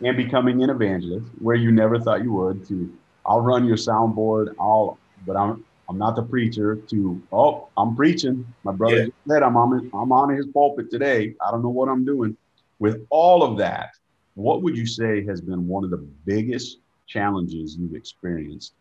and 0.00 0.16
becoming 0.16 0.62
an 0.62 0.70
evangelist, 0.70 1.26
where 1.38 1.56
you 1.56 1.70
never 1.70 1.98
thought 2.00 2.22
you 2.22 2.32
would, 2.32 2.66
to 2.66 2.92
I'll 3.24 3.40
run 3.40 3.64
your 3.64 3.76
soundboard, 3.76 4.54
I'll, 4.58 4.98
but 5.26 5.36
I'm 5.36 5.64
I'm 5.88 5.98
not 5.98 6.16
the 6.16 6.22
preacher 6.22 6.76
to, 6.76 7.22
oh, 7.32 7.68
I'm 7.76 7.94
preaching. 7.94 8.46
My 8.62 8.72
brother 8.72 9.04
yeah. 9.04 9.08
said 9.28 9.42
I'm 9.42 9.56
on, 9.56 9.90
I'm 9.92 10.12
on 10.12 10.34
his 10.34 10.46
pulpit 10.46 10.90
today. 10.90 11.34
I 11.46 11.50
don't 11.50 11.62
know 11.62 11.68
what 11.68 11.88
I'm 11.88 12.04
doing. 12.04 12.36
With 12.78 13.06
all 13.10 13.42
of 13.42 13.58
that, 13.58 13.90
what 14.34 14.62
would 14.62 14.76
you 14.76 14.86
say 14.86 15.24
has 15.26 15.40
been 15.40 15.68
one 15.68 15.84
of 15.84 15.90
the 15.90 16.04
biggest 16.24 16.78
challenges 17.06 17.76
you've 17.76 17.94
experienced 17.94 18.72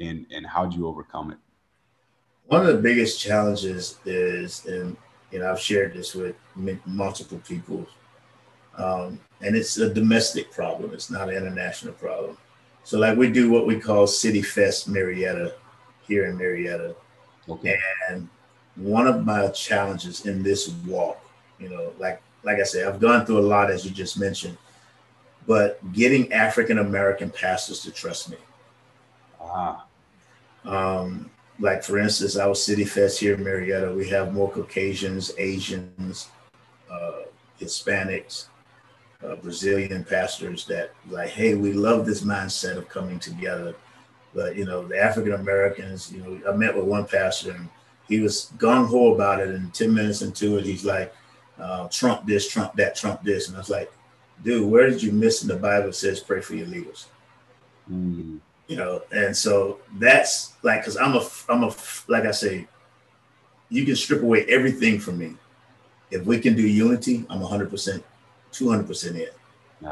and, 0.00 0.26
and 0.32 0.46
how'd 0.46 0.74
you 0.74 0.86
overcome 0.86 1.30
it? 1.30 1.38
One 2.46 2.66
of 2.66 2.74
the 2.74 2.82
biggest 2.82 3.20
challenges 3.20 3.98
is, 4.04 4.66
and 4.66 4.96
you 5.30 5.38
know, 5.38 5.50
I've 5.50 5.60
shared 5.60 5.94
this 5.94 6.14
with 6.14 6.34
multiple 6.84 7.40
people, 7.46 7.86
um, 8.76 9.20
and 9.40 9.56
it's 9.56 9.78
a 9.78 9.92
domestic 9.92 10.50
problem. 10.50 10.92
It's 10.92 11.10
not 11.10 11.30
an 11.30 11.36
international 11.36 11.94
problem. 11.94 12.36
So, 12.84 12.98
like, 12.98 13.16
we 13.16 13.30
do 13.30 13.50
what 13.50 13.66
we 13.66 13.78
call 13.78 14.06
City 14.06 14.42
Fest 14.42 14.88
Marietta 14.88 15.54
here 16.06 16.26
in 16.26 16.36
Marietta. 16.36 16.94
Okay. 17.48 17.78
And 18.08 18.28
one 18.76 19.06
of 19.06 19.24
my 19.24 19.48
challenges 19.48 20.26
in 20.26 20.42
this 20.42 20.68
walk, 20.86 21.20
you 21.58 21.68
know, 21.68 21.92
like 21.98 22.22
like 22.44 22.58
I 22.58 22.64
said, 22.64 22.88
I've 22.88 23.00
gone 23.00 23.24
through 23.24 23.38
a 23.38 23.48
lot 23.48 23.70
as 23.70 23.84
you 23.84 23.90
just 23.90 24.18
mentioned, 24.18 24.58
but 25.46 25.80
getting 25.92 26.32
African 26.32 26.78
American 26.78 27.30
pastors 27.30 27.82
to 27.82 27.90
trust 27.90 28.30
me. 28.30 28.36
Ah. 29.40 29.84
Um, 30.64 31.30
like 31.58 31.82
for 31.84 31.98
instance, 31.98 32.36
our 32.36 32.54
City 32.54 32.84
Fest 32.84 33.20
here 33.20 33.34
in 33.34 33.44
Marietta, 33.44 33.92
we 33.92 34.08
have 34.08 34.32
more 34.32 34.50
Caucasians, 34.50 35.32
Asians, 35.38 36.28
uh, 36.90 37.22
Hispanics, 37.60 38.46
uh, 39.24 39.36
Brazilian 39.36 40.04
pastors 40.04 40.64
that 40.66 40.92
like, 41.08 41.28
hey, 41.28 41.54
we 41.54 41.72
love 41.72 42.06
this 42.06 42.22
mindset 42.22 42.76
of 42.76 42.88
coming 42.88 43.18
together 43.18 43.74
but 44.34 44.56
you 44.56 44.64
know, 44.64 44.86
the 44.86 44.98
African 44.98 45.34
Americans, 45.34 46.12
you 46.12 46.22
know, 46.22 46.50
I 46.50 46.56
met 46.56 46.74
with 46.74 46.84
one 46.84 47.06
pastor 47.06 47.52
and 47.52 47.68
he 48.08 48.20
was 48.20 48.52
gung 48.56 48.86
ho 48.86 49.14
about 49.14 49.40
it. 49.40 49.48
And 49.48 49.72
10 49.72 49.92
minutes 49.92 50.22
into 50.22 50.58
it, 50.58 50.64
he's 50.64 50.84
like, 50.84 51.14
uh, 51.58 51.88
Trump 51.88 52.26
this, 52.26 52.50
Trump 52.50 52.74
that, 52.74 52.96
Trump 52.96 53.22
this. 53.22 53.48
And 53.48 53.56
I 53.56 53.60
was 53.60 53.70
like, 53.70 53.92
dude, 54.42 54.70
where 54.70 54.88
did 54.88 55.02
you 55.02 55.12
miss 55.12 55.42
in 55.42 55.48
the 55.48 55.56
Bible 55.56 55.92
says 55.92 56.20
pray 56.20 56.40
for 56.40 56.54
your 56.54 56.66
leaders? 56.66 57.06
Mm. 57.90 58.40
You 58.68 58.76
know, 58.76 59.02
and 59.12 59.36
so 59.36 59.80
that's 59.98 60.54
like, 60.62 60.84
cause 60.84 60.96
I'm 60.96 61.14
a, 61.14 61.28
I'm 61.48 61.64
a, 61.64 61.74
like 62.08 62.24
I 62.24 62.30
say, 62.30 62.66
you 63.68 63.84
can 63.84 63.96
strip 63.96 64.22
away 64.22 64.44
everything 64.46 64.98
from 64.98 65.18
me. 65.18 65.34
If 66.10 66.24
we 66.26 66.38
can 66.38 66.54
do 66.54 66.62
unity, 66.62 67.24
I'm 67.30 67.40
100%, 67.40 68.02
200% 68.52 69.10
in 69.10 69.26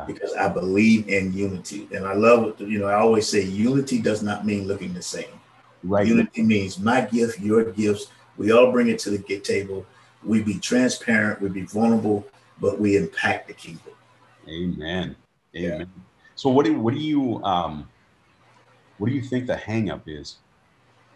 because 0.07 0.33
I 0.35 0.49
believe 0.49 1.09
in 1.09 1.33
unity. 1.33 1.89
And 1.93 2.07
I 2.07 2.15
love, 2.15 2.61
you 2.61 2.79
know, 2.79 2.87
I 2.87 2.95
always 2.95 3.29
say 3.29 3.43
unity 3.43 4.01
does 4.01 4.23
not 4.23 4.47
mean 4.47 4.67
looking 4.67 4.95
the 4.95 5.03
same. 5.03 5.41
Right. 5.83 6.07
Unity 6.07 6.43
means 6.43 6.79
my 6.79 7.03
gift, 7.03 7.41
your 7.41 7.65
gifts. 7.73 8.09
We 8.37 8.53
all 8.53 8.71
bring 8.71 8.89
it 8.89 8.99
to 9.01 9.11
the 9.11 9.41
table. 9.41 9.85
We 10.25 10.43
be 10.43 10.59
transparent, 10.59 11.41
we 11.41 11.49
be 11.49 11.63
vulnerable, 11.63 12.27
but 12.61 12.79
we 12.79 12.97
impact 12.97 13.49
the 13.49 13.55
kingdom. 13.55 13.95
Amen. 14.49 15.17
Amen. 15.57 15.81
Yeah. 15.81 15.85
So 16.35 16.51
what 16.51 16.67
do 16.67 16.79
what 16.79 16.95
do 16.95 17.01
you 17.01 17.43
um 17.45 17.89
what 18.99 19.09
do 19.09 19.15
you 19.15 19.23
think 19.23 19.47
the 19.47 19.55
hangup 19.55 20.03
is 20.07 20.37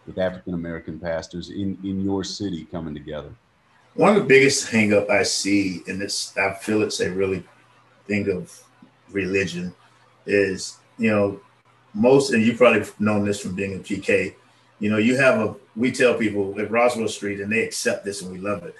with 0.06 0.18
African 0.18 0.54
American 0.54 0.98
pastors 0.98 1.50
in 1.50 1.78
in 1.84 2.02
your 2.02 2.24
city 2.24 2.66
coming 2.70 2.94
together? 2.94 3.30
One 3.94 4.16
of 4.16 4.22
the 4.22 4.28
biggest 4.28 4.72
hangup 4.72 5.08
I 5.08 5.22
see, 5.22 5.82
and 5.86 6.02
it's 6.02 6.36
I 6.36 6.54
feel 6.54 6.82
it's 6.82 7.00
a 7.00 7.10
really 7.10 7.44
thing 8.06 8.30
of 8.30 8.62
religion 9.10 9.74
is, 10.26 10.78
you 10.98 11.10
know, 11.10 11.40
most, 11.94 12.32
and 12.32 12.44
you've 12.44 12.58
probably 12.58 12.84
known 12.98 13.24
this 13.24 13.40
from 13.40 13.54
being 13.54 13.74
a 13.74 13.78
PK, 13.78 14.34
you 14.80 14.90
know, 14.90 14.98
you 14.98 15.16
have 15.16 15.40
a, 15.40 15.54
we 15.76 15.92
tell 15.92 16.14
people 16.14 16.58
at 16.60 16.70
Roswell 16.70 17.08
Street, 17.08 17.40
and 17.40 17.52
they 17.52 17.62
accept 17.62 18.04
this 18.04 18.22
and 18.22 18.32
we 18.32 18.38
love 18.38 18.64
it. 18.64 18.74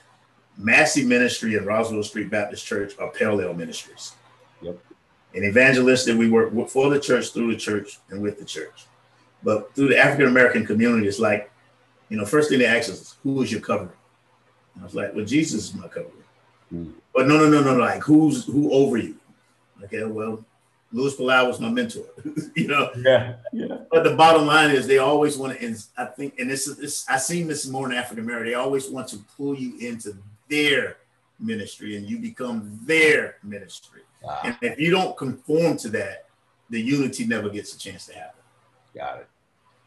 Massey 0.56 1.04
Ministry 1.04 1.56
and 1.56 1.66
Roswell 1.66 2.02
Street 2.02 2.30
Baptist 2.30 2.66
Church 2.66 2.98
are 2.98 3.10
parallel 3.10 3.54
ministries. 3.54 4.12
Yep. 4.60 4.78
And 5.34 5.52
that 5.52 6.16
we 6.16 6.30
work 6.30 6.52
for 6.68 6.90
the 6.90 7.00
church, 7.00 7.30
through 7.30 7.52
the 7.52 7.58
church, 7.58 7.98
and 8.10 8.22
with 8.22 8.38
the 8.38 8.44
church. 8.44 8.84
But 9.42 9.74
through 9.74 9.88
the 9.88 9.98
African 9.98 10.26
American 10.26 10.64
community, 10.64 11.08
it's 11.08 11.18
like, 11.18 11.50
you 12.08 12.16
know, 12.16 12.24
first 12.24 12.50
thing 12.50 12.60
they 12.60 12.66
ask 12.66 12.90
us, 12.90 13.16
who 13.22 13.42
is 13.42 13.50
your 13.50 13.60
covering? 13.60 13.90
And 14.74 14.82
I 14.82 14.86
was 14.86 14.94
like, 14.94 15.14
well, 15.14 15.24
Jesus 15.24 15.64
is 15.64 15.74
my 15.74 15.88
covering. 15.88 16.23
Mm. 16.72 16.92
But 17.14 17.26
no, 17.28 17.38
no, 17.38 17.48
no, 17.48 17.62
no, 17.62 17.76
like 17.76 18.02
who's 18.02 18.44
who 18.44 18.72
over 18.72 18.96
you? 18.96 19.16
Okay, 19.84 20.04
well, 20.04 20.44
Luis 20.92 21.16
Palau 21.16 21.48
was 21.48 21.60
my 21.60 21.68
mentor, 21.68 22.04
you 22.54 22.68
know. 22.68 22.90
Yeah, 22.96 23.34
yeah. 23.52 23.78
But 23.90 24.04
the 24.04 24.14
bottom 24.14 24.46
line 24.46 24.70
is, 24.70 24.86
they 24.86 24.98
always 24.98 25.36
want 25.36 25.58
to. 25.58 25.66
And 25.66 25.84
I 25.96 26.06
think, 26.06 26.38
and 26.38 26.48
this 26.48 26.66
is 26.66 26.76
this. 26.76 27.04
I 27.08 27.18
seen 27.18 27.48
this 27.48 27.66
more 27.66 27.90
in 27.90 27.96
African 27.96 28.24
American. 28.24 28.48
They 28.48 28.54
always 28.54 28.88
want 28.88 29.08
to 29.08 29.18
pull 29.36 29.54
you 29.56 29.76
into 29.78 30.16
their 30.48 30.98
ministry, 31.40 31.96
and 31.96 32.08
you 32.08 32.18
become 32.18 32.78
their 32.84 33.36
ministry. 33.42 34.02
Wow. 34.22 34.40
And 34.44 34.56
if 34.62 34.78
you 34.78 34.90
don't 34.90 35.16
conform 35.16 35.76
to 35.78 35.88
that, 35.90 36.26
the 36.70 36.80
unity 36.80 37.26
never 37.26 37.50
gets 37.50 37.74
a 37.74 37.78
chance 37.78 38.06
to 38.06 38.14
happen. 38.14 38.40
Got 38.94 39.18
it. 39.18 39.28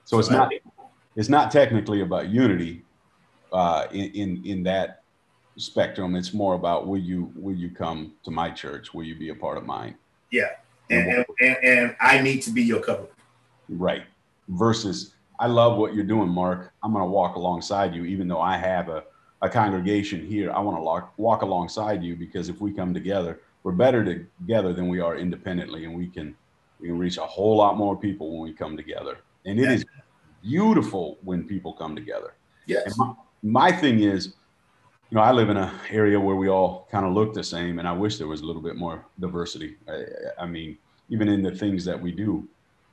So, 0.04 0.18
so 0.18 0.20
it's 0.20 0.30
not. 0.30 0.52
It's 1.16 1.30
not 1.30 1.52
technically 1.52 2.02
about 2.02 2.30
unity, 2.30 2.84
uh, 3.52 3.88
in, 3.92 4.12
in 4.12 4.46
in 4.46 4.64
that 4.64 5.04
spectrum. 5.58 6.16
It's 6.16 6.34
more 6.34 6.54
about 6.54 6.88
will 6.88 7.00
you 7.00 7.32
will 7.36 7.56
you 7.56 7.70
come 7.70 8.14
to 8.24 8.32
my 8.32 8.50
church? 8.50 8.94
Will 8.94 9.04
you 9.04 9.16
be 9.16 9.30
a 9.30 9.36
part 9.36 9.58
of 9.58 9.66
mine? 9.66 9.96
Yeah, 10.32 10.50
and 10.90 11.08
and, 11.08 11.26
and, 11.42 11.58
and 11.64 11.96
I 12.00 12.22
need 12.22 12.42
to 12.44 12.52
be 12.52 12.64
your 12.64 12.80
covering. 12.80 13.10
Right. 13.70 14.04
Versus, 14.50 15.14
I 15.40 15.48
love 15.48 15.78
what 15.78 15.94
you're 15.94 16.06
doing, 16.06 16.30
Mark. 16.30 16.72
I'm 16.84 16.94
going 16.94 17.04
to 17.04 17.10
walk 17.10 17.36
alongside 17.36 17.94
you, 17.94 18.06
even 18.06 18.28
though 18.28 18.42
I 18.42 18.58
have 18.58 18.90
a, 18.90 19.04
a 19.42 19.50
congregation 19.50 20.26
here. 20.26 20.52
I 20.52 20.60
want 20.60 20.78
to 20.78 20.82
walk, 20.82 21.14
walk 21.18 21.42
alongside 21.42 22.04
you 22.04 22.16
because 22.16 22.50
if 22.50 22.62
we 22.62 22.72
come 22.72 22.94
together, 22.94 23.42
we're 23.64 23.74
better 23.74 24.04
together 24.06 24.74
than 24.74 24.88
we 24.88 25.00
are 25.02 25.18
independently, 25.18 25.84
and 25.86 25.96
we 25.96 26.08
can 26.08 26.36
we 26.80 26.88
can 26.88 26.98
reach 26.98 27.18
a 27.18 27.26
whole 27.26 27.58
lot 27.58 27.76
more 27.76 27.98
people 27.98 28.32
when 28.32 28.50
we 28.50 28.54
come 28.54 28.78
together. 28.78 29.18
And 29.46 29.60
it 29.60 29.64
yeah. 29.64 29.72
is 29.72 29.86
beautiful 30.44 31.18
when 31.24 31.44
people 31.44 31.74
come 31.74 31.96
together. 31.96 32.36
Yes. 32.68 32.98
My, 32.98 33.14
my 33.44 33.72
thing 33.72 34.02
is, 34.02 34.36
you 35.10 35.16
know, 35.16 35.22
I 35.22 35.32
live 35.32 35.50
in 35.50 35.58
an 35.58 35.74
area 35.90 36.20
where 36.20 36.36
we 36.36 36.50
all 36.50 36.88
kind 36.92 37.06
of 37.06 37.14
look 37.14 37.34
the 37.34 37.44
same, 37.44 37.80
and 37.80 37.88
I 37.88 37.94
wish 37.94 38.18
there 38.18 38.28
was 38.28 38.42
a 38.42 38.46
little 38.46 38.62
bit 38.62 38.76
more 38.76 39.06
diversity. 39.20 39.78
I, 39.88 40.04
I 40.40 40.46
mean, 40.46 40.78
even 41.10 41.30
in 41.30 41.42
the 41.42 41.56
things 41.56 41.86
that 41.86 42.02
we 42.02 42.12
do, 42.12 42.48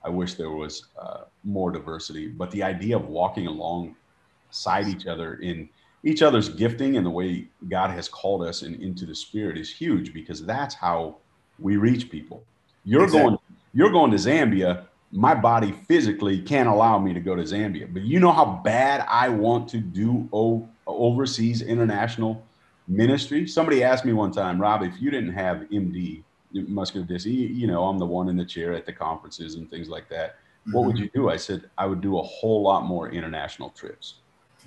I 0.05 0.11
wish 0.11 0.35
there 0.35 0.50
was 0.50 0.87
uh, 1.00 1.22
more 1.42 1.72
diversity. 1.72 2.29
But 2.29 2.50
the 2.53 2.62
idea 2.62 2.96
of 2.96 3.09
walking 3.09 3.46
alongside 3.46 4.87
each 4.87 5.07
other 5.07 5.35
in 5.35 5.68
each 6.05 6.22
other's 6.22 6.50
gifting 6.50 6.96
and 6.96 7.05
the 7.05 7.11
way 7.11 7.48
God 7.68 7.90
has 7.90 8.09
called 8.09 8.42
us 8.42 8.62
in, 8.62 8.74
into 8.83 9.07
the 9.07 9.14
Spirit 9.14 9.57
is 9.57 9.70
huge 9.70 10.12
because 10.12 10.44
that's 10.44 10.74
how 10.74 11.16
we 11.59 11.77
reach 11.77 12.11
people. 12.11 12.44
You're 12.85 13.05
exactly. 13.05 13.31
going, 13.31 13.38
you're 13.72 13.90
going 13.90 14.11
to 14.11 14.18
Zambia. 14.18 14.85
My 15.16 15.33
body 15.33 15.70
physically 15.87 16.40
can't 16.40 16.68
allow 16.68 16.98
me 16.98 17.14
to 17.14 17.20
go 17.20 17.37
to 17.37 17.42
Zambia, 17.42 17.92
but 17.92 18.03
you 18.03 18.18
know 18.18 18.33
how 18.33 18.61
bad 18.64 19.07
I 19.09 19.29
want 19.29 19.68
to 19.68 19.79
do 19.79 20.29
oh 20.33 20.68
overseas 20.87 21.62
international 21.62 22.44
ministry. 22.88 23.46
Somebody 23.46 23.85
asked 23.85 24.05
me 24.05 24.12
one 24.12 24.33
time, 24.33 24.61
Rob, 24.61 24.83
if 24.83 25.00
you 25.00 25.11
didn't 25.12 25.33
have 25.33 25.59
MD, 25.72 26.24
muscular 26.53 27.07
dystrophy, 27.07 27.55
you 27.55 27.68
know, 27.68 27.85
I'm 27.85 27.98
the 27.98 28.07
one 28.07 28.29
in 28.29 28.37
the 28.37 28.44
chair 28.44 28.72
at 28.72 28.87
the 28.87 28.92
conferences 28.92 29.55
and 29.55 29.70
things 29.70 29.88
like 29.88 30.09
that. 30.09 30.31
Mm-hmm. 30.33 30.72
What 30.72 30.87
would 30.87 30.96
mm-hmm. 30.96 31.05
you 31.05 31.11
do? 31.14 31.31
I 31.31 31.37
said, 31.37 31.70
I 31.79 31.87
would 31.87 32.00
do 32.00 32.18
a 32.18 32.22
whole 32.22 32.62
lot 32.62 32.85
more 32.85 33.11
international 33.11 33.70
trips. 33.70 34.16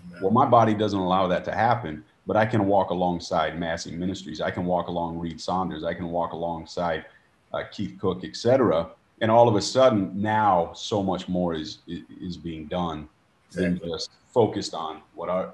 Amen. 0.09 0.21
Well, 0.21 0.31
my 0.31 0.45
body 0.45 0.73
doesn't 0.73 0.99
allow 0.99 1.27
that 1.27 1.43
to 1.45 1.51
happen, 1.51 2.03
but 2.25 2.37
I 2.37 2.45
can 2.45 2.65
walk 2.65 2.89
alongside 2.89 3.59
Massey 3.59 3.91
Ministries. 3.91 4.41
I 4.41 4.51
can 4.51 4.65
walk 4.65 4.87
along 4.87 5.19
Reed 5.19 5.41
Saunders. 5.41 5.83
I 5.83 5.93
can 5.93 6.09
walk 6.09 6.33
alongside 6.33 7.05
uh, 7.53 7.63
Keith 7.71 7.97
Cook, 7.99 8.23
etc. 8.23 8.89
And 9.21 9.31
all 9.31 9.47
of 9.47 9.55
a 9.55 9.61
sudden, 9.61 10.21
now 10.21 10.71
so 10.73 11.01
much 11.01 11.27
more 11.27 11.53
is 11.53 11.79
is, 11.87 12.37
being 12.37 12.67
done 12.67 13.09
exactly. 13.47 13.79
than 13.79 13.89
just 13.89 14.11
focused 14.33 14.73
on 14.73 15.01
what 15.15 15.29
our 15.29 15.53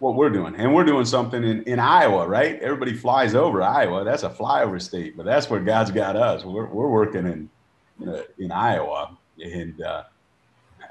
what 0.00 0.14
we're 0.14 0.30
doing. 0.30 0.54
And 0.56 0.74
we're 0.74 0.84
doing 0.84 1.04
something 1.04 1.44
in, 1.44 1.62
in 1.64 1.78
Iowa, 1.78 2.26
right? 2.26 2.58
Everybody 2.60 2.94
flies 2.94 3.34
over 3.34 3.62
Iowa. 3.62 4.02
That's 4.02 4.22
a 4.22 4.30
flyover 4.30 4.80
state, 4.80 5.16
but 5.16 5.26
that's 5.26 5.50
where 5.50 5.60
God's 5.60 5.90
got 5.90 6.16
us. 6.16 6.42
We're, 6.42 6.66
we're 6.66 6.88
working 6.88 7.26
in, 7.26 7.50
in, 8.00 8.22
in 8.38 8.52
Iowa. 8.52 9.16
And 9.44 9.80
uh, 9.82 10.04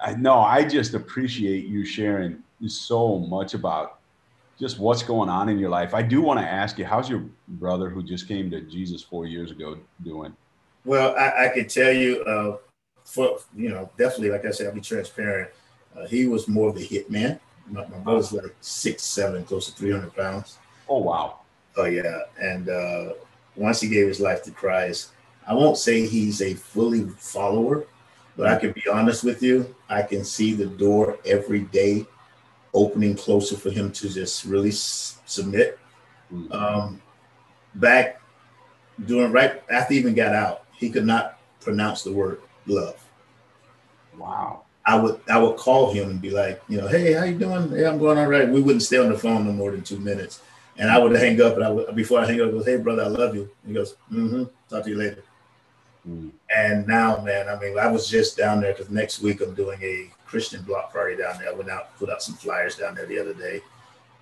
I 0.02 0.14
know 0.14 0.40
I 0.40 0.64
just 0.64 0.94
appreciate 0.94 1.66
you 1.66 1.86
sharing 1.86 2.44
so 2.68 3.18
much 3.18 3.56
about 3.56 4.00
just 4.60 4.78
what's 4.78 5.02
going 5.02 5.30
on 5.30 5.50
in 5.50 5.58
your 5.58 5.70
life. 5.70 5.94
I 5.94 6.04
do 6.04 6.22
want 6.22 6.40
to 6.40 6.46
ask 6.46 6.78
you, 6.78 6.86
how's 6.86 7.10
your 7.10 7.24
brother 7.48 7.90
who 7.90 8.04
just 8.04 8.28
came 8.28 8.52
to 8.52 8.62
Jesus 8.62 9.02
four 9.02 9.26
years 9.26 9.52
ago 9.52 9.78
doing? 10.04 10.36
Well, 10.86 11.16
I, 11.16 11.46
I 11.46 11.50
can 11.50 11.68
tell 11.68 11.92
you, 11.92 12.24
uh, 12.24 12.58
for, 13.04 13.40
you 13.56 13.70
know, 13.70 13.90
definitely, 13.98 14.30
like 14.30 14.46
I 14.46 14.52
said, 14.52 14.68
I'll 14.68 14.74
be 14.74 14.82
transparent. 14.82 15.50
Uh, 15.96 16.06
he 16.08 16.28
was 16.28 16.48
more 16.48 16.70
of 16.70 16.76
the 16.76 16.88
hitman 16.88 17.40
my, 17.70 17.86
my 17.88 17.98
brother's 17.98 18.34
like 18.34 18.56
six 18.62 19.04
seven, 19.04 19.44
close 19.44 19.68
to 19.68 19.72
three 19.74 19.92
hundred 19.92 20.16
pounds. 20.16 20.58
Oh 20.88 21.00
wow. 21.00 21.40
Oh 21.78 21.86
yeah, 21.86 22.22
and 22.42 22.70
uh, 22.70 23.14
once 23.56 23.82
he 23.82 23.90
gave 23.90 24.08
his 24.08 24.20
life 24.20 24.44
to 24.44 24.52
Christ, 24.52 25.12
I 25.48 25.54
won't 25.54 25.78
say 25.78 26.06
he's 26.06 26.42
a 26.42 26.54
fully 26.54 27.08
follower, 27.18 27.86
But 28.36 28.48
I 28.48 28.58
can 28.58 28.72
be 28.72 28.84
honest 28.92 29.24
with 29.24 29.44
you, 29.44 29.76
I 29.90 30.02
can 30.02 30.24
see 30.24 30.54
the 30.54 30.66
door 30.66 31.20
every 31.26 31.62
day 31.62 32.06
opening 32.74 33.16
closer 33.16 33.58
for 33.58 33.70
him 33.70 33.92
to 33.92 34.10
just 34.10 34.46
really 34.46 34.70
s- 34.70 35.20
submit. 35.26 35.80
Mm. 36.34 36.54
Um, 36.54 37.02
back 37.76 38.22
during 39.06 39.32
right 39.32 39.64
after 39.70 39.94
he 39.94 40.00
even 40.00 40.14
got 40.14 40.34
out, 40.34 40.66
he 40.80 40.90
could 40.90 41.06
not 41.06 41.38
pronounce 41.60 42.04
the 42.04 42.14
word 42.14 42.42
love. 42.66 43.04
Wow. 44.18 44.64
I 44.86 44.96
would 44.96 45.20
I 45.30 45.38
would 45.38 45.58
call 45.58 45.92
him 45.92 46.10
and 46.10 46.22
be 46.22 46.32
like, 46.32 46.62
you 46.68 46.78
know, 46.80 46.88
hey, 46.88 47.14
how 47.14 47.26
you 47.26 47.38
doing? 47.38 47.72
Yeah, 47.74 47.90
I'm 47.90 48.00
going 48.00 48.18
all 48.18 48.28
right. 48.28 48.50
We 48.50 48.62
wouldn't 48.62 48.82
stay 48.82 48.98
on 48.98 49.10
the 49.10 49.18
phone 49.18 49.46
no 49.46 49.52
more 49.52 49.72
than 49.72 49.84
two 49.84 50.00
minutes. 50.00 50.42
And 50.78 50.90
I 50.90 50.98
would 50.98 51.12
hang 51.16 51.40
up 51.42 51.56
and 51.56 51.64
I 51.64 51.70
would 51.70 51.94
before 51.96 52.22
I 52.22 52.26
hang 52.26 52.42
up, 52.42 52.48
I 52.48 52.52
go, 52.52 52.64
hey 52.64 52.78
brother, 52.78 53.04
I 53.04 53.08
love 53.08 53.36
you. 53.36 53.50
He 53.68 53.74
goes, 53.74 53.96
mm-hmm, 54.12 54.46
talk 54.70 54.86
to 54.86 54.90
you 54.90 54.98
later. 54.98 55.24
Mm. 56.08 56.32
And 56.56 56.88
now, 56.88 57.22
man, 57.22 57.50
I 57.50 57.60
mean, 57.60 57.78
I 57.78 57.88
was 57.88 58.08
just 58.08 58.38
down 58.38 58.62
there 58.62 58.72
because 58.74 58.90
next 58.90 59.22
week 59.22 59.42
I'm 59.42 59.54
doing 59.54 59.80
a 59.84 60.10
Christian 60.26 60.64
block 60.64 60.94
party 60.94 61.18
down 61.18 61.38
there. 61.38 61.50
I 61.50 61.54
went 61.54 61.70
out, 61.70 61.96
put 61.98 62.10
out 62.10 62.24
some 62.24 62.36
flyers 62.36 62.78
down 62.78 62.96
there 62.96 63.06
the 63.06 63.20
other 63.20 63.34
day. 63.34 63.62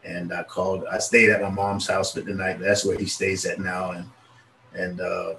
And 0.04 0.34
I 0.34 0.44
called, 0.44 0.86
I 0.92 0.98
stayed 0.98 1.30
at 1.30 1.42
my 1.42 1.50
mom's 1.50 1.88
house 1.88 2.14
for 2.14 2.22
the 2.22 2.34
night. 2.34 2.60
That's 2.60 2.84
where 2.84 2.98
he 2.98 3.06
stays 3.06 3.46
at 3.46 3.60
now. 3.60 3.92
And 3.92 4.10
and 4.74 5.02
uh 5.02 5.36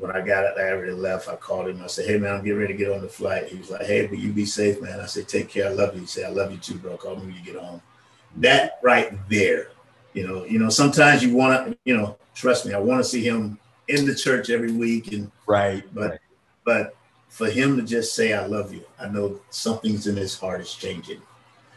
when 0.00 0.10
I 0.10 0.22
got 0.22 0.44
it, 0.44 0.54
I 0.58 0.70
already 0.72 0.92
left. 0.92 1.28
I 1.28 1.36
called 1.36 1.68
him. 1.68 1.82
I 1.84 1.86
said, 1.86 2.06
Hey 2.06 2.18
man, 2.18 2.34
I'm 2.34 2.42
getting 2.42 2.58
ready 2.58 2.72
to 2.72 2.78
get 2.78 2.90
on 2.90 3.02
the 3.02 3.08
flight. 3.08 3.48
He 3.48 3.58
was 3.58 3.70
like, 3.70 3.82
Hey, 3.82 4.06
but 4.06 4.18
you 4.18 4.32
be 4.32 4.46
safe, 4.46 4.80
man. 4.80 4.98
I 4.98 5.06
said, 5.06 5.28
Take 5.28 5.48
care. 5.50 5.66
I 5.68 5.72
love 5.72 5.94
you. 5.94 6.00
He 6.00 6.06
said, 6.06 6.24
I 6.24 6.30
love 6.30 6.50
you 6.50 6.58
too, 6.58 6.74
bro. 6.78 6.96
Call 6.96 7.16
me 7.16 7.26
when 7.26 7.34
you 7.34 7.42
get 7.42 7.56
home. 7.56 7.82
That 8.36 8.78
right 8.82 9.12
there, 9.28 9.68
you 10.14 10.26
know, 10.26 10.44
you 10.44 10.58
know, 10.58 10.70
sometimes 10.70 11.22
you 11.22 11.36
want 11.36 11.66
to, 11.66 11.78
you 11.84 11.96
know, 11.96 12.16
trust 12.34 12.64
me, 12.64 12.72
I 12.72 12.78
want 12.78 13.00
to 13.00 13.04
see 13.08 13.22
him 13.22 13.58
in 13.88 14.06
the 14.06 14.14
church 14.14 14.48
every 14.50 14.72
week 14.72 15.12
and 15.12 15.30
Right. 15.46 15.84
But- 15.94 16.10
right. 16.10 16.20
but 16.64 16.96
for 17.28 17.48
him 17.50 17.76
to 17.76 17.82
just 17.82 18.14
say 18.14 18.32
I 18.32 18.46
love 18.46 18.72
you, 18.72 18.82
I 18.98 19.08
know 19.08 19.40
something's 19.50 20.06
in 20.06 20.16
his 20.16 20.36
heart 20.38 20.60
is 20.60 20.72
changing. 20.72 21.20